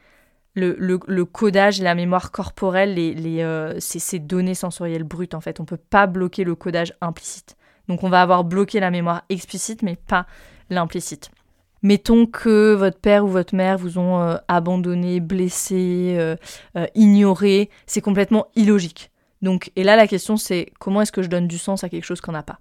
[0.54, 5.60] le, codage la mémoire corporelle, les, euh, ces, données sensorielles brutes, en fait.
[5.60, 7.56] On peut pas bloquer le codage implicite.
[7.88, 10.26] Donc on va avoir bloqué la mémoire explicite, mais pas
[10.70, 11.30] l'implicite.
[11.82, 16.36] Mettons que votre père ou votre mère vous ont euh, abandonné, blessé, euh,
[16.94, 19.10] ignoré, c'est complètement illogique.
[19.42, 22.04] Donc, et là la question c'est comment est-ce que je donne du sens à quelque
[22.04, 22.60] chose qu'on n'a pas?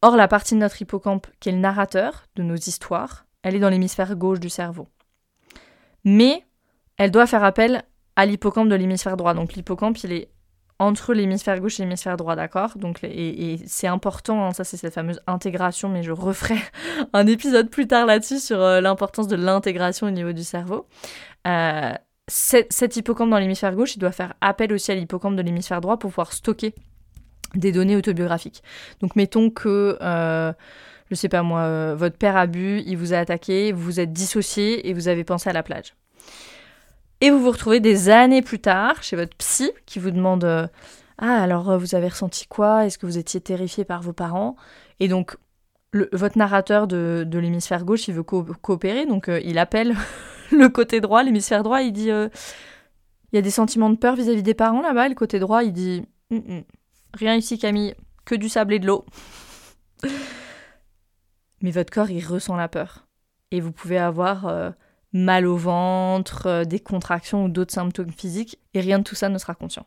[0.00, 3.60] Or la partie de notre hippocampe qui est le narrateur de nos histoires, elle est
[3.60, 4.86] dans l'hémisphère gauche du cerveau.
[6.04, 6.44] Mais
[6.98, 7.82] elle doit faire appel
[8.16, 9.34] à l'hippocampe de l'hémisphère droit.
[9.34, 10.28] Donc l'hippocampe il est
[10.80, 12.74] entre l'hémisphère gauche et l'hémisphère droit, d'accord?
[13.02, 16.58] Et, c'est important, hein, ça c'est cette fameuse intégration, mais je referai
[17.12, 20.86] un épisode plus tard là-dessus sur euh, l'importance de l'intégration au niveau du cerveau.
[21.48, 21.92] Euh,
[22.28, 25.98] cet, hippocampe dans l'hémisphère gauche, il doit faire appel aussi à l'hippocampe de l'hémisphère droit
[25.98, 26.74] pour pouvoir stocker
[27.54, 28.62] des données autobiographiques.
[29.00, 30.52] Donc mettons que, euh,
[31.10, 34.00] je sais pas moi, euh, votre père a bu, il vous a attaqué, vous vous
[34.00, 35.94] êtes dissocié et vous avez pensé à la plage.
[37.20, 40.68] Et vous vous retrouvez des années plus tard chez votre psy qui vous demande euh,
[41.18, 42.86] Ah, alors euh, vous avez ressenti quoi?
[42.86, 44.54] Est-ce que vous étiez terrifié par vos parents?
[45.00, 45.36] Et donc,
[46.12, 49.96] votre narrateur de, l'hémisphère gauche, il veut coopérer, donc euh, il appelle
[50.52, 52.30] le côté droit, l'hémisphère droit, il dit Il
[53.32, 55.08] y a des sentiments de peur vis-à-vis des parents là-bas.
[55.08, 56.62] Le côté droit, il dit hum, hum,
[57.14, 57.94] Rien ici, Camille,
[58.26, 59.04] que du sable et de l'eau.
[61.62, 63.08] Mais votre corps, il ressent la peur.
[63.50, 64.74] Et vous pouvez avoir
[65.18, 69.28] mal au ventre, euh, des contractions ou d'autres symptômes physiques, et rien de tout ça
[69.28, 69.86] ne sera conscient.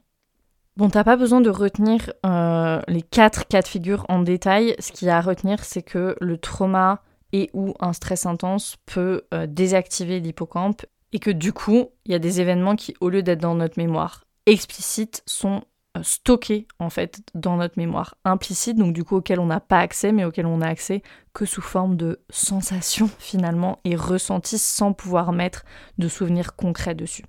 [0.78, 4.76] Bon, t'as pas besoin de retenir euh, les quatre cas de figure en détail.
[4.80, 7.02] Ce qu'il y a à retenir, c'est que le trauma
[7.34, 12.15] et ou un stress intense peut euh, désactiver l'hippocampe et que du coup, il y
[12.15, 15.63] a des événements qui, au lieu d'être dans notre mémoire explicite, sont
[15.97, 19.80] euh, stocké en fait dans notre mémoire implicite, donc du coup auquel on n'a pas
[19.80, 24.93] accès, mais auquel on a accès que sous forme de sensations finalement et ressentis sans
[24.93, 25.65] pouvoir mettre
[25.97, 27.25] de souvenirs concrets dessus.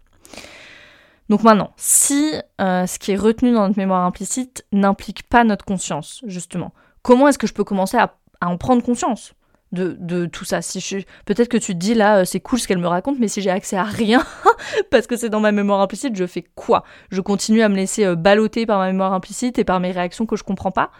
[1.28, 5.64] Donc maintenant, si euh, ce qui est retenu dans notre mémoire implicite n'implique pas notre
[5.64, 6.72] conscience, justement,
[7.02, 9.34] comment est-ce que je peux commencer à en prendre conscience?
[9.72, 10.62] De, tout ça.
[10.62, 13.28] Si peut-être que tu te dis là, euh, c'est cool ce qu'elle me raconte, mais
[13.28, 14.24] si j'ai accès à rien,
[14.90, 16.84] parce que c'est dans ma mémoire implicite, je fais quoi?
[17.10, 20.26] Je continue à me laisser euh, balloter par ma mémoire implicite et par mes réactions
[20.26, 20.90] que je comprends pas?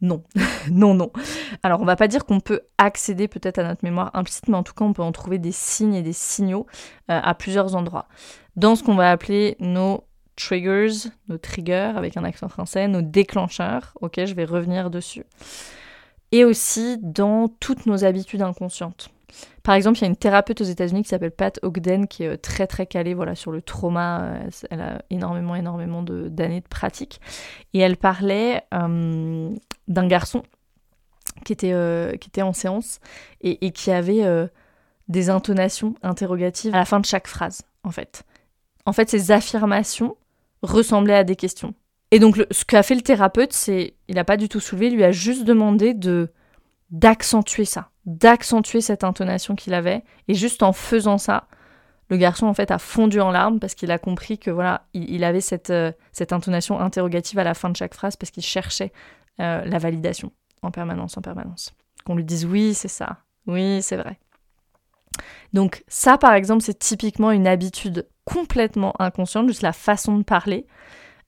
[0.00, 0.22] Non,
[0.70, 1.12] non, non.
[1.62, 4.62] Alors on va pas dire qu'on peut accéder peut-être à notre mémoire implicite, mais en
[4.62, 6.66] tout cas on peut en trouver des signes et des signaux
[7.10, 8.06] euh, à plusieurs endroits.
[8.56, 10.04] Dans ce qu'on va appeler nos
[10.36, 15.24] triggers, nos triggers avec un accent français, nos déclencheurs, ok, je vais revenir dessus
[16.32, 19.10] et aussi dans toutes nos habitudes inconscientes.
[19.62, 22.28] Par exemple, il y a une thérapeute aux États-Unis qui s'appelle Pat Ogden qui est
[22.28, 24.22] euh, très très calée voilà, sur le trauma.
[24.22, 27.20] Euh, elle a énormément énormément d'années de, pratique.
[27.74, 29.54] Et elle parlait euh,
[29.88, 30.42] d'un garçon
[31.44, 31.74] qui était,
[32.20, 33.00] qui était en séance
[33.40, 34.26] et, qui avait
[35.08, 38.24] des intonations interrogatives à la fin de chaque phrase, en fait.
[38.84, 40.16] En fait, ces affirmations
[40.62, 41.72] ressemblaient à des questions.
[42.10, 44.96] Et donc, ce qu'a fait le thérapeute, c'est, il n'a pas du tout soulevé, il
[44.96, 46.32] lui a juste demandé de
[46.90, 50.02] d'accentuer ça, d'accentuer cette intonation qu'il avait.
[50.26, 51.46] Et juste en faisant ça,
[52.08, 55.22] le garçon en fait a fondu en larmes parce qu'il a compris que voilà, il,
[55.22, 58.92] avait cette, euh, cette intonation interrogative à la fin de chaque phrase parce qu'il cherchait
[59.38, 61.72] euh, la validation en permanence, en permanence.
[62.04, 64.18] Qu'on lui dise oui, c'est ça, oui, c'est vrai.
[65.52, 70.66] Donc ça, par exemple, c'est typiquement une habitude complètement inconsciente, juste la façon de parler.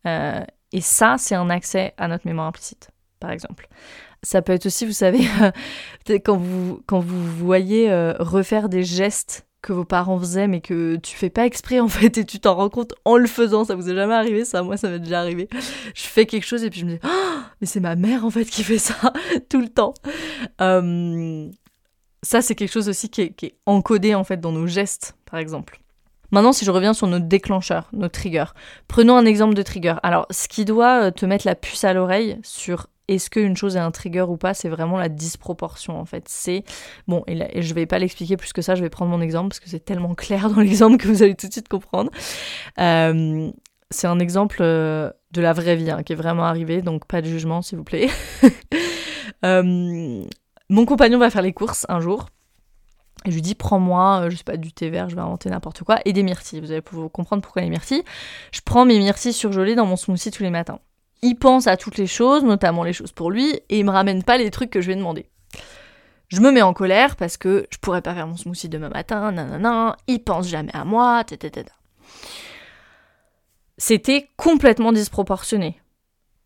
[0.07, 0.43] Euh,
[0.73, 3.69] et ça, c'est un accès à notre mémoire implicite, par exemple.
[4.23, 5.27] Ça peut être aussi, vous savez,
[6.25, 10.97] quand vous, quand vous voyez euh, refaire des gestes que vos parents faisaient mais que
[10.97, 13.65] tu fais pas exprès en fait et tu t'en rends compte en le faisant.
[13.65, 14.63] Ça vous est jamais arrivé ça?
[14.63, 15.49] Moi ça m'est déjà arrivé.
[15.95, 18.31] Je fais quelque chose et puis je me dis oh, mais c'est ma mère en
[18.31, 18.97] fait qui fait ça
[19.49, 19.95] tout le temps.
[20.61, 21.49] Euh,
[22.23, 25.82] ça c'est quelque chose aussi qui est encodé en fait dans nos gestes par exemple.
[26.33, 28.53] Maintenant, si je reviens sur nos déclencheurs, nos triggers,
[28.89, 29.97] prenons un exemple de trigger.
[30.03, 33.77] Alors, ce qui doit euh, te mettre la puce à l'oreille sur est-ce qu'une chose
[33.77, 36.25] est un trigger ou pas, c'est vraiment la disproportion en fait.
[36.29, 36.65] C'est
[37.07, 39.61] bon, et, je vais pas l'expliquer plus que ça, je vais prendre mon exemple parce
[39.61, 42.11] que c'est tellement clair dans l'exemple que vous allez tout de suite comprendre.
[42.79, 43.51] Euh,
[43.91, 47.21] c'est un exemple euh, de la vraie vie hein, qui est vraiment arrivé, donc pas
[47.21, 48.09] de jugement s'il vous plaît.
[50.71, 52.27] mon compagnon va faire les courses un jour
[53.27, 55.83] je lui dis, prends-moi, euh, je sais pas, du thé vert, je vais inventer n'importe
[55.85, 56.61] quoi, et des myrtilles.
[56.61, 58.03] Vous allez pouvoir comprendre pourquoi les myrtilles.
[58.53, 60.81] Je prends mes myrtilles surgelées dans mon smoothie tous les matins.
[61.23, 64.25] Il pense à toutes les choses, notamment les choses pour lui, et il me ramène
[64.25, 65.27] pas les trucs que je vais demander.
[66.29, 69.33] Je me mets en colère parce que je pourrais pas faire mon smoothie demain matin,
[69.33, 71.67] nanana, il pense jamais à moi, etc.
[73.77, 75.81] C'était complètement disproportionné.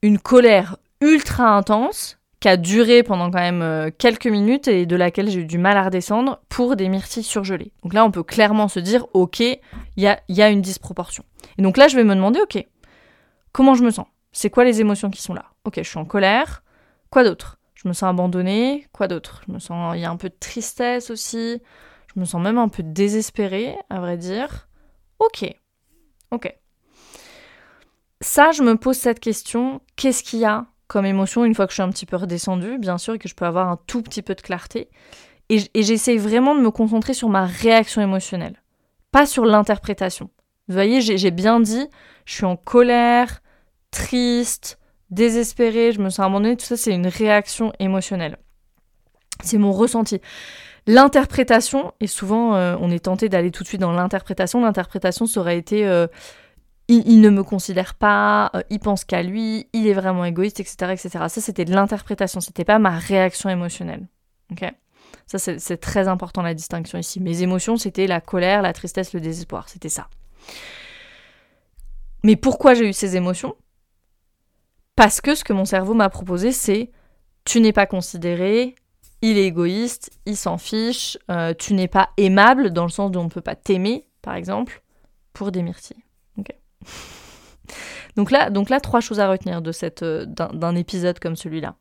[0.02, 5.28] Une colère ultra intense a duré pendant quand même euh, quelques minutes et de laquelle
[5.28, 7.72] j'ai eu du mal à redescendre pour des myrtilles surgelées.
[7.82, 9.60] Donc là, on peut clairement se dire, ok, il
[9.96, 11.24] y a, y a une disproportion.
[11.58, 12.64] Et donc là, je vais me demander, ok,
[13.52, 14.06] comment je me sens?
[14.32, 15.46] C'est quoi les émotions qui sont là?
[15.64, 16.62] Ok, je suis en colère.
[17.10, 17.58] Quoi d'autre?
[17.74, 18.86] Je me sens abandonnée.
[18.92, 19.42] Quoi d'autre?
[19.46, 21.62] Je me sens, il y a un peu de tristesse aussi.
[22.14, 24.68] Je me sens même un peu désespérée, à vrai dire.
[25.18, 25.50] Ok,
[26.30, 26.54] ok.
[28.20, 31.72] Ça, je me pose cette question, qu'est-ce qu'il y a comme émotion une fois que
[31.72, 34.02] je suis un petit peu redescendue, bien sûr, et que je peux avoir un tout
[34.02, 34.88] petit peu de clarté.
[35.48, 38.60] Et, j'essaie vraiment de me concentrer sur ma réaction émotionnelle,
[39.12, 40.30] pas sur l'interprétation.
[40.68, 41.86] Vous voyez, j'ai bien dit,
[42.24, 43.42] je suis en colère,
[43.92, 48.38] triste, désespérée, je me sens abandonnée, tout ça c'est une réaction émotionnelle.
[49.44, 50.20] C'est mon ressenti.
[50.88, 55.40] L'interprétation, et souvent euh, on est tenté d'aller tout de suite dans l'interprétation, l'interprétation ça
[55.40, 55.86] aurait été...
[55.86, 56.06] Euh,
[56.88, 60.92] il, ne me considère pas, euh, il pense qu'à lui, il est vraiment égoïste, etc.
[60.92, 61.10] etc.
[61.28, 64.06] Ça, c'était de l'interprétation, c'était pas ma réaction émotionnelle.
[65.26, 67.20] Ça, c'est très important la distinction ici.
[67.20, 70.08] Mes émotions, c'était la colère, la tristesse, le désespoir, c'était ça.
[72.22, 73.56] Mais pourquoi j'ai eu ces émotions?
[74.94, 76.90] Parce que ce que mon cerveau m'a proposé, c'est
[77.44, 78.76] tu n'es pas considéré,
[79.22, 83.18] il est égoïste, il s'en fiche, euh, tu n'es pas aimable dans le sens où
[83.18, 84.82] on ne peut pas t'aimer, par exemple,
[85.32, 86.05] pour des myrtilles.
[88.16, 91.74] Donc, là, donc là, trois choses à retenir de cette, euh, d'un, épisode comme celui-là.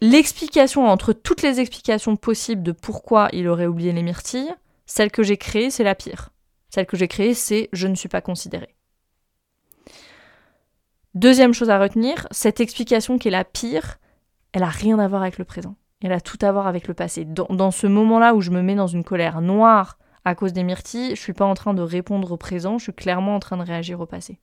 [0.00, 4.54] L'explication entre toutes les explications possibles de pourquoi il aurait oublié les myrtilles,
[4.86, 6.30] celle que j'ai créée, c'est la pire.
[6.70, 8.74] Celle que j'ai créée, c'est je ne suis pas considérée.
[11.14, 13.98] Deuxième chose à retenir, cette explication qui est la pire,
[14.52, 15.74] elle a rien à voir avec le présent.
[16.00, 17.24] Elle a tout à voir avec le passé.
[17.24, 21.16] dans ce moment-là où je me mets dans une colère noire à cause des myrtilles,
[21.16, 23.62] je suis pas en train de répondre au présent, je suis clairement en train de
[23.62, 24.38] réagir au passé.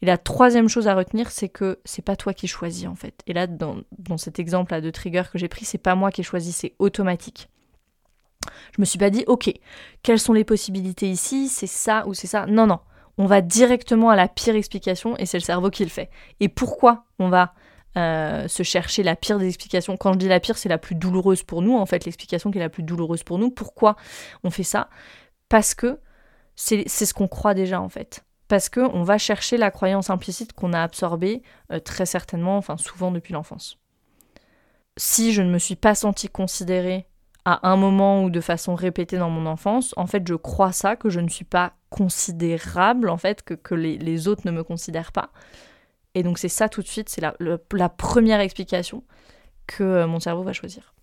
[0.00, 3.20] Et la troisième chose à retenir, c'est que c'est pas toi qui choisis en fait.
[3.26, 3.82] Et là, dans,
[4.16, 6.74] cet exemple là de trigger que j'ai pris, c'est pas moi qui ai choisi, c'est
[6.78, 7.48] automatique.
[8.76, 9.52] Je me suis pas dit, ok,
[10.02, 12.46] quelles sont les possibilités ici, c'est ça ou c'est ça?
[12.46, 12.78] Non, non.
[13.18, 16.08] On va directement à la pire explication et c'est le cerveau qui le fait.
[16.38, 17.52] Et pourquoi on va
[17.98, 19.96] euh, se chercher la pire des explications.
[19.96, 22.58] Quand je dis la pire, c'est la plus douloureuse pour nous, en fait, l'explication qui
[22.58, 23.50] est la plus douloureuse pour nous.
[23.50, 23.96] Pourquoi
[24.44, 24.88] on fait ça?
[25.48, 25.98] Parce que
[26.54, 28.24] c'est ce qu'on croit déjà, en fait.
[28.46, 33.10] Parce qu'on va chercher la croyance implicite qu'on a absorbée euh, très certainement, enfin souvent
[33.10, 33.78] depuis l'enfance.
[34.96, 37.06] Si je ne me suis pas sentie considérée
[37.44, 40.96] à un moment ou de façon répétée dans mon enfance, en fait, je crois ça,
[40.96, 44.62] que je ne suis pas considérable, en fait, que, que les, les autres ne me
[44.62, 45.30] considèrent pas.
[46.14, 49.04] Et donc c'est ça tout de suite, c'est la, première explication
[49.66, 50.94] que euh, mon cerveau va choisir.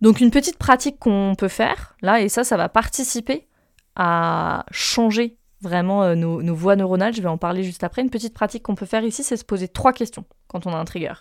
[0.00, 3.48] Donc une petite pratique qu'on peut faire, là, et ça, ça va participer
[3.96, 8.02] à changer vraiment euh, nos, nos, voies neuronales, je vais en parler juste après.
[8.02, 10.76] Une petite pratique qu'on peut faire ici, c'est se poser trois questions quand on a
[10.76, 11.14] un trigger.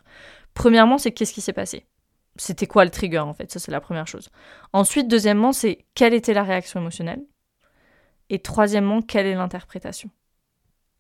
[0.54, 1.86] Premièrement, c'est qu'est-ce qui s'est passé?
[2.36, 3.52] C'était quoi le trigger en fait?
[3.52, 4.30] Ça c'est la première chose.
[4.74, 7.24] Ensuite, deuxièmement, c'est quelle était la réaction émotionnelle?
[8.30, 10.10] Et troisièmement, quelle est l'interprétation?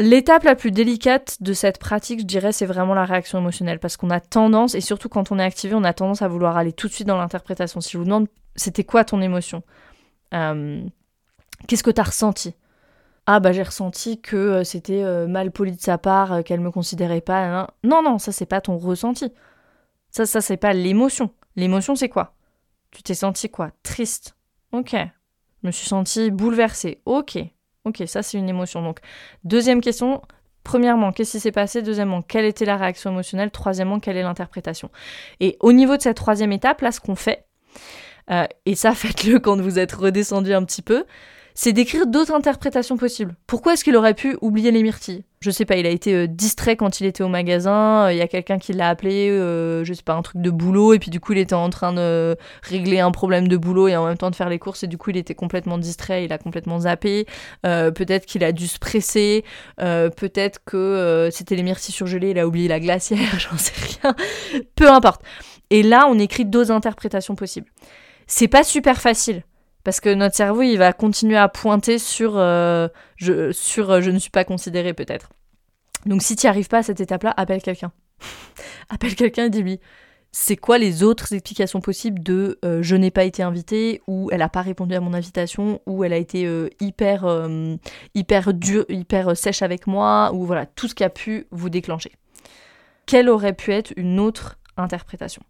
[0.06, 3.96] L'étape la plus délicate de cette pratique, je dirais, c'est vraiment la réaction émotionnelle parce
[3.96, 6.74] qu'on a tendance, et surtout quand on est activé, on a tendance à vouloir aller
[6.74, 7.80] tout de suite dans l'interprétation.
[7.80, 9.64] Si je vous demande, c'était quoi ton émotion
[10.34, 10.84] euh,
[11.68, 12.54] Qu'est-ce que tu as ressenti?
[13.28, 16.72] Ah bah j'ai ressenti que euh, c'était euh, mal poli de sa part, qu'elle me
[16.72, 17.74] considérait pas.
[17.86, 19.32] Non non, ça c'est pas ton ressenti.
[20.10, 21.32] Ça, ça, c'est pas l'émotion.
[21.56, 22.36] L'émotion, c'est quoi?
[22.92, 23.72] Tu t'es senti quoi?
[23.84, 24.36] Triste.
[24.74, 24.92] Ok.
[24.92, 27.02] Je me suis senti bouleversée.
[27.06, 27.40] Ok.
[27.86, 28.82] Ok, ça, c'est une émotion.
[28.82, 29.00] Donc,
[29.44, 30.22] deuxième question.
[30.64, 31.82] Premièrement, qu'est-ce qui s'est passé?
[31.82, 33.52] Deuxièmement, quelle était la réaction émotionnelle?
[33.52, 34.90] Troisièmement, quelle est l'interprétation?
[35.42, 37.46] Et au niveau de cette troisième étape, là, ce qu'on fait,
[38.32, 41.06] euh, et ça, faites-le quand vous êtes redescendu un petit peu,
[41.56, 43.36] c'est d'écrire d'autres interprétations possibles.
[43.48, 45.24] Pourquoi est-ce qu'il aurait pu oublier les myrtilles?
[45.42, 48.18] Je sais pas, il a été euh, distrait quand il était au magasin, euh, il
[48.18, 51.00] y a quelqu'un qui l'a appelé, euh, je sais pas, un truc de boulot, et
[51.00, 54.06] puis du coup il était en train de régler un problème de boulot et en
[54.06, 56.38] même temps de faire les courses, et du coup il était complètement distrait, il a
[56.38, 57.26] complètement zappé,
[57.64, 59.44] peut-être qu'il a dû se presser,
[59.78, 64.16] peut-être que c'était les myrtilles surgelées, il a oublié la glacière, j'en sais rien,
[64.76, 65.22] peu importe.
[65.72, 67.68] Et là on écrit d'autres interprétations possibles.
[68.28, 69.44] C'est pas super facile
[69.84, 74.12] parce que notre cerveau, il va continuer à pointer sur, euh, je, sur euh, je
[74.12, 75.30] ne suis pas considéré peut-être.
[76.06, 77.92] Donc si tu n'y arrives pas à cette étape-là, appelle quelqu'un.
[78.90, 79.80] appelle quelqu'un et dis-lui,
[80.32, 84.40] c'est quoi les autres explications possibles de euh, je n'ai pas été invité ou elle
[84.40, 87.48] n'a pas répondu à mon invitation ou elle a été hyper
[88.16, 88.52] hyper
[88.90, 92.14] hyper sèche avec moi ou voilà tout ce qui a pu vous déclencher.
[93.06, 95.44] Quelle aurait pu être une autre interprétation,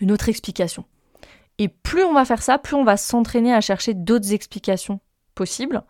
[0.00, 0.84] une autre explication?
[1.58, 5.00] Et plus on va faire ça, plus on va s'entraîner à chercher d'autres explications
[5.34, 5.82] possibles,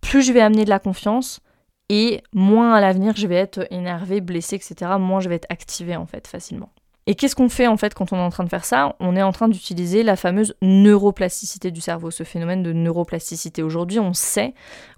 [0.00, 1.40] plus je vais amener de la confiance,
[1.88, 4.92] et moins à l'avenir je vais être énervé, blessé, etc.
[4.98, 6.70] Moins je vais être activé en fait facilement.
[7.06, 8.94] Et qu'est-ce qu'on fait en fait quand on est en train de faire ça?
[9.00, 13.62] On est en train d'utiliser la fameuse neuroplasticité du cerveau, ce phénomène de neuroplasticité.
[13.62, 14.52] Aujourd'hui, on sait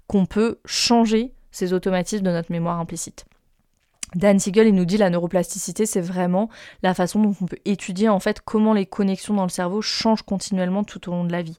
[0.07, 3.25] qu'on peut changer ces automatismes de notre mémoire implicite.
[4.15, 6.49] Dan Siegel, il nous dit la neuroplasticité, c'est vraiment
[6.83, 10.23] la façon dont on peut étudier en fait comment les connexions dans le cerveau changent
[10.23, 11.57] continuellement tout au long de la vie.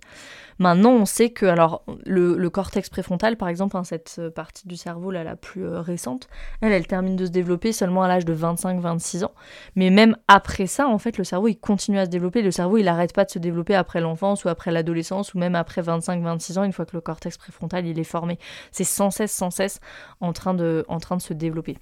[0.59, 4.77] Maintenant, on sait que alors le, cortex préfrontal, par exemple, hein, cette euh, partie du
[4.77, 6.29] cerveau la plus euh, récente,
[6.61, 9.33] elle, elle termine de se développer seulement à l'âge de 25-26 ans.
[9.75, 12.43] Mais même après ça, en fait, le cerveau il continue à se développer.
[12.43, 15.55] Le cerveau il n'arrête pas de se développer après l'enfance ou après l'adolescence ou même
[15.55, 18.39] après 25-26 ans, une fois que le cortex préfrontal il est formé.
[18.73, 19.81] C'est sans cesse, sans cesse
[20.21, 20.85] en train de
[21.19, 21.79] se développer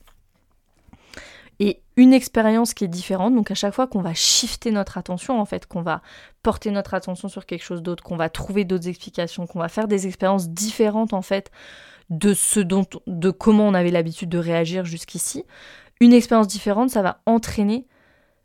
[1.61, 3.35] et une expérience qui est différente.
[3.37, 6.01] Donc à chaque fois qu'on va shifter notre attention, en fait, qu'on va
[6.43, 9.87] porter notre attention sur quelque chose d'autre, qu'on va trouver d'autres explications, qu'on va faire
[9.87, 11.53] des expériences différentes en fait
[12.09, 15.45] de ce dont, de comment on avait l'habitude de réagir jusqu'ici.
[16.01, 17.87] Une expérience différente, ça va entraîner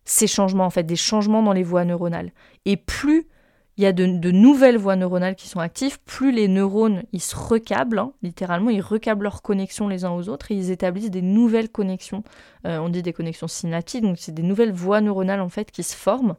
[0.04, 2.32] ces changements en fait, des changements dans les voies neuronales.
[2.65, 3.28] Et plus
[3.77, 7.35] il y a de, nouvelles voies neuronales qui sont actives, plus les neurones ils se
[7.35, 11.21] recablent, hein, littéralement, ils recablent leurs connexions les uns aux autres et ils établissent des
[11.21, 12.23] nouvelles connexions.
[12.65, 15.83] Euh, on dit des connexions synaptiques, donc c'est des nouvelles voies neuronales en fait qui
[15.83, 16.35] se forment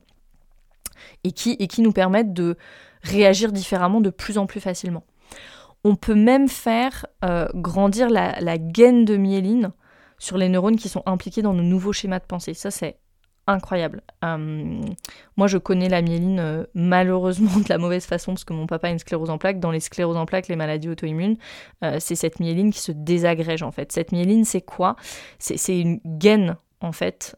[1.25, 2.57] et qui, nous permettent de
[3.03, 5.05] réagir différemment de plus en plus facilement.
[5.85, 9.73] On peut même faire euh, grandir la gaine de myéline
[10.19, 12.55] sur les neurones qui sont impliqués dans nos nouveaux schémas de pensée.
[12.55, 12.99] Ça, c'est
[13.47, 14.03] incroyable.
[14.25, 14.81] Euh,
[15.37, 18.89] moi, je connais la myéline euh, malheureusement de la mauvaise façon parce que mon papa
[18.89, 19.61] a une sclérose en plaques.
[19.61, 21.37] Dans les scléroses en plaques, les maladies auto-immunes,
[21.85, 23.93] euh, c'est cette myéline qui se désagrège en fait.
[23.93, 24.97] Cette myéline, c'est quoi?
[25.39, 27.37] C'est une gaine en fait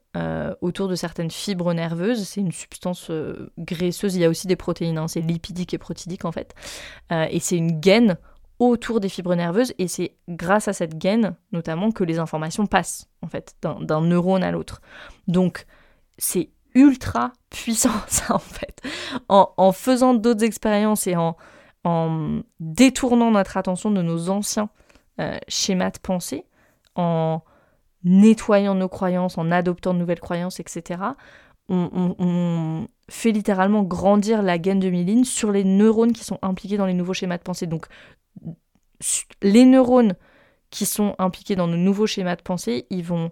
[0.60, 2.26] autour de certaines fibres nerveuses.
[2.26, 3.10] C'est une substance
[3.56, 4.16] graisseuse.
[4.16, 4.98] Il y a aussi des protéines.
[4.98, 5.06] Hein.
[5.06, 6.54] C'est lipidique et protidique en fait.
[7.10, 8.18] et c'est une gaine
[8.58, 13.08] autour des fibres nerveuses et c'est grâce à cette gaine notamment que les informations passent
[13.22, 14.80] en fait d'un neurone à l'autre.
[15.28, 15.66] Donc
[16.18, 18.82] c'est ultra puissant ça en fait.
[19.28, 21.36] En, faisant d'autres expériences et en,
[22.60, 24.68] détournant notre attention de nos anciens
[25.20, 26.44] euh, schémas de pensée,
[26.96, 27.40] en
[28.04, 31.00] nettoyant nos croyances, en adoptant de nouvelles croyances, etc.,
[31.70, 36.84] on, fait littéralement grandir la gaine de myéline sur les neurones qui sont impliqués dans
[36.84, 37.66] les nouveaux schémas de pensée.
[37.66, 37.86] Donc
[39.42, 40.14] les neurones
[40.70, 43.30] qui sont impliqués dans nos nouveaux schémas de pensée, ils vont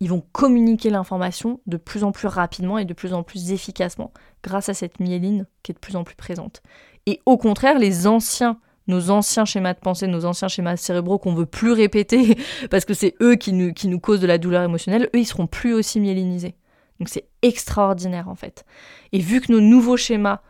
[0.00, 4.12] ils vont communiquer l'information de plus en plus rapidement et de plus en plus efficacement
[4.42, 6.62] grâce à cette myéline qui est de plus en plus présente.
[7.06, 11.34] Et au contraire, les anciens, nos anciens schémas de pensée, nos anciens schémas cérébraux qu'on
[11.34, 12.36] veut plus répéter
[12.70, 15.26] parce que c'est eux qui nous, qui nous causent de la douleur émotionnelle, eux, ils
[15.26, 16.56] seront plus aussi myélinisés.
[16.98, 18.64] Donc c'est extraordinaire en fait.
[19.12, 20.40] Et vu que nos nouveaux schémas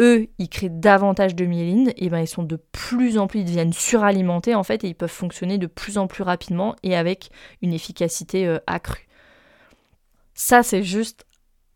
[0.00, 3.44] eux, ils créent davantage de myéline, et ben ils sont de plus en plus, ils
[3.44, 7.30] deviennent suralimentés en fait, et ils peuvent fonctionner de plus en plus rapidement et avec
[7.62, 9.06] une efficacité euh, accrue.
[10.34, 11.26] Ça, c'est juste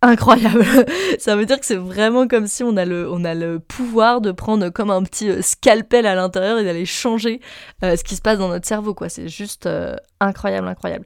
[0.01, 0.65] incroyable.
[1.19, 4.21] ça veut dire que c'est vraiment comme si on a, le, on a le pouvoir
[4.21, 7.41] de prendre comme un petit euh, scalpel à l'intérieur et d'aller changer
[7.83, 8.95] euh, ce qui se passe dans notre cerveau.
[8.95, 9.09] quoi.
[9.09, 9.69] C'est juste
[10.21, 11.05] incroyable, incroyable.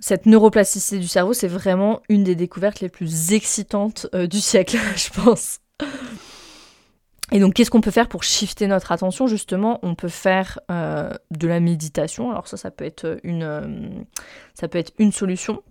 [0.00, 5.10] Cette neuroplasticité du cerveau, c'est vraiment une des découvertes les plus excitantes du siècle, je
[5.10, 5.60] pense.
[7.32, 11.46] Et donc, qu'est-ce qu'on peut faire pour shifter notre attention Justement, on peut faire de
[11.46, 12.30] la méditation.
[12.30, 14.04] Alors ça, ça peut être une,
[14.54, 15.62] ça peut être une solution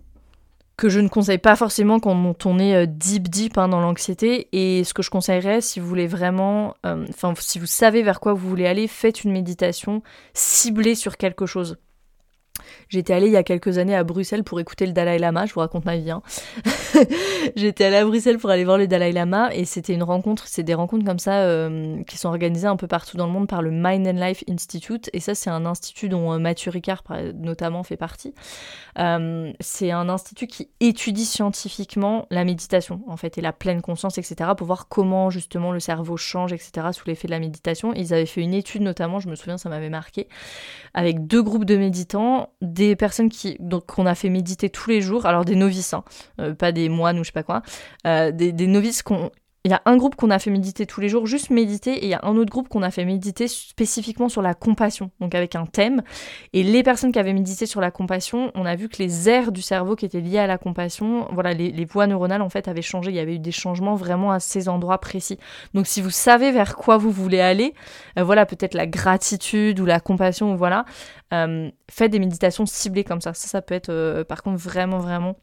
[0.80, 4.48] que je ne conseille pas forcément quand on est euh, deep deep hein, dans l'anxiété.
[4.52, 7.04] Et ce que je conseillerais, si vous voulez vraiment, euh,
[7.38, 10.02] si vous savez vers quoi vous voulez aller, faites une méditation
[10.32, 11.76] ciblée sur quelque chose.
[12.88, 15.54] J'étais allée il y a quelques années à Bruxelles pour écouter le Dalai Lama, je
[15.54, 16.10] vous raconte ma vie.
[16.10, 16.22] Hein.
[17.56, 20.62] J'étais allée à Bruxelles pour aller voir le Dalai Lama et c'était une rencontre, c'est
[20.62, 23.62] des rencontres comme ça euh, qui sont organisées un peu partout dans le monde par
[23.62, 27.02] le Mind and Life Institute et ça c'est un institut dont euh, Mathieu Ricard
[27.34, 28.34] notamment fait partie.
[28.98, 34.18] Euh, c'est un institut qui étudie scientifiquement la méditation en fait et la pleine conscience
[34.18, 37.92] etc pour voir comment justement le cerveau change etc sous l'effet de la méditation.
[37.94, 40.28] ils avaient fait une étude notamment, je me souviens ça m'avait marqué,
[40.94, 45.00] avec deux groupes de méditants des personnes qui donc qu'on a fait méditer tous les
[45.00, 46.04] jours, alors des novices, hein,
[46.40, 47.62] euh, pas des moines ou je sais pas quoi,
[48.06, 49.30] euh, des, des, novices qu'on
[49.64, 52.04] il y a un groupe qu'on a fait méditer tous les jours, juste méditer, et
[52.04, 55.34] il y a un autre groupe qu'on a fait méditer spécifiquement sur la compassion, donc
[55.34, 56.02] avec un thème.
[56.54, 59.52] Et les personnes qui avaient médité sur la compassion, on a vu que les aires
[59.52, 62.80] du cerveau qui étaient liées à la compassion, voilà, les, voies neuronales en fait avaient
[62.80, 63.10] changé.
[63.10, 65.38] Il y avait eu des changements vraiment à ces endroits précis.
[65.74, 67.74] Donc si vous savez vers quoi vous voulez aller,
[68.18, 70.86] euh, voilà, peut-être la gratitude ou la compassion, voilà,
[71.34, 73.34] euh, faites des méditations ciblées comme ça.
[73.34, 75.36] Ça, ça peut être euh, par contre vraiment, vraiment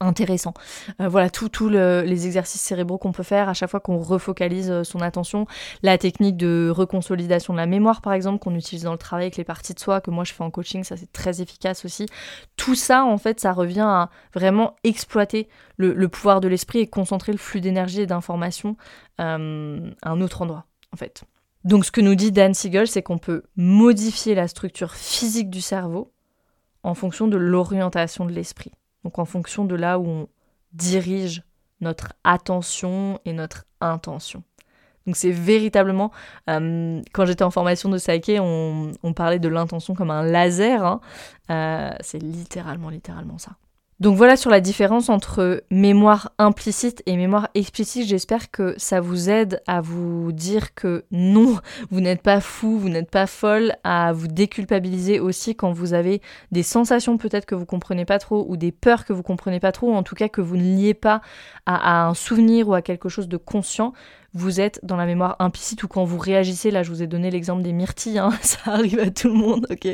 [0.00, 0.52] intéressant.
[1.00, 4.70] Euh, voilà, tous tout les exercices cérébraux qu'on peut faire à chaque fois qu'on refocalise
[4.70, 5.46] euh, son attention.
[5.82, 9.36] La technique de reconsolidation de la mémoire, par exemple, qu'on utilise dans le travail avec
[9.36, 12.06] les parties de soi, que moi je fais en coaching, ça c'est très efficace aussi.
[12.56, 17.32] Tout ça, en fait, ça revient à vraiment exploiter le, pouvoir de l'esprit et concentrer
[17.32, 18.76] le flux d'énergie et d'informations
[19.20, 21.24] euh, à un autre endroit, en fait.
[21.64, 25.60] Donc ce que nous dit Dan Siegel, c'est qu'on peut modifier la structure physique du
[25.60, 26.12] cerveau
[26.82, 28.72] en fonction de l'orientation de l'esprit
[29.06, 30.28] donc en fonction de là où on
[30.72, 31.44] dirige
[31.80, 34.42] notre attention et notre intention.
[35.06, 36.10] Donc c'est véritablement,
[36.50, 40.84] euh, quand j'étais en formation de Saike, on, parlait de l'intention comme un laser.
[40.84, 41.00] Hein.
[41.50, 43.52] Euh, c'est littéralement, littéralement ça.
[43.98, 48.06] Donc voilà sur la différence entre mémoire implicite et mémoire explicite.
[48.06, 51.58] J'espère que ça vous aide à vous dire que non,
[51.90, 56.20] vous n'êtes pas fou, vous n'êtes pas folle, à vous déculpabiliser aussi quand vous avez
[56.52, 59.72] des sensations peut-être que vous comprenez pas trop ou des peurs que vous comprenez pas
[59.72, 61.22] trop, ou en tout cas que vous ne liez pas
[61.64, 63.94] à, à un souvenir ou à quelque chose de conscient
[64.36, 67.30] vous êtes dans la mémoire implicite ou quand vous réagissez, là je vous ai donné
[67.30, 69.88] l'exemple des myrtilles, hein, ça arrive à tout le monde, ok?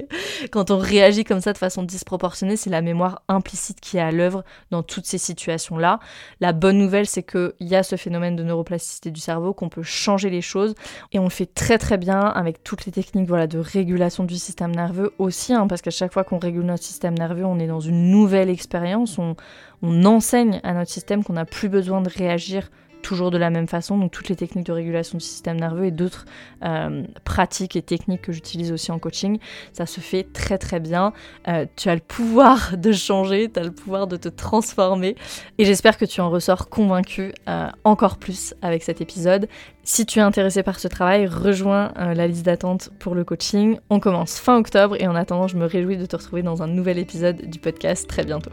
[0.51, 4.11] Quand on réagit comme ça de façon disproportionnée, c'est la mémoire implicite qui est à
[4.11, 6.01] l'œuvre dans toutes ces situations-là.
[6.41, 9.83] La bonne nouvelle, c'est qu'il y a ce phénomène de neuroplasticité du cerveau, qu'on peut
[9.83, 10.75] changer les choses
[11.13, 14.37] et on le fait très très bien avec toutes les techniques voilà, de régulation du
[14.37, 17.69] système nerveux aussi, hein, parce qu'à chaque fois qu'on régule notre système nerveux, on est
[17.69, 19.37] dans une nouvelle expérience, on,
[19.83, 22.71] on enseigne à notre système qu'on n'a plus besoin de réagir
[23.03, 23.99] toujours de la même façon.
[23.99, 26.25] Donc toutes les techniques de régulation du système nerveux et d'autres
[26.65, 29.39] euh, pratiques et techniques que j'utilise aussi en coaching,
[29.73, 31.13] ça se fait très très bien.
[31.49, 35.17] Euh, tu as le pouvoir de changer, tu as le pouvoir de te transformer
[35.59, 39.49] et j'espère que tu en ressors convaincu euh, encore plus avec cet épisode.
[39.85, 43.79] Si tu es intéressé par ce travail, rejoins la liste d'attente pour le coaching.
[43.91, 46.69] On commence fin octobre et en attendant, je me réjouis de te retrouver dans un
[46.69, 48.53] nouvel épisode du podcast très bientôt.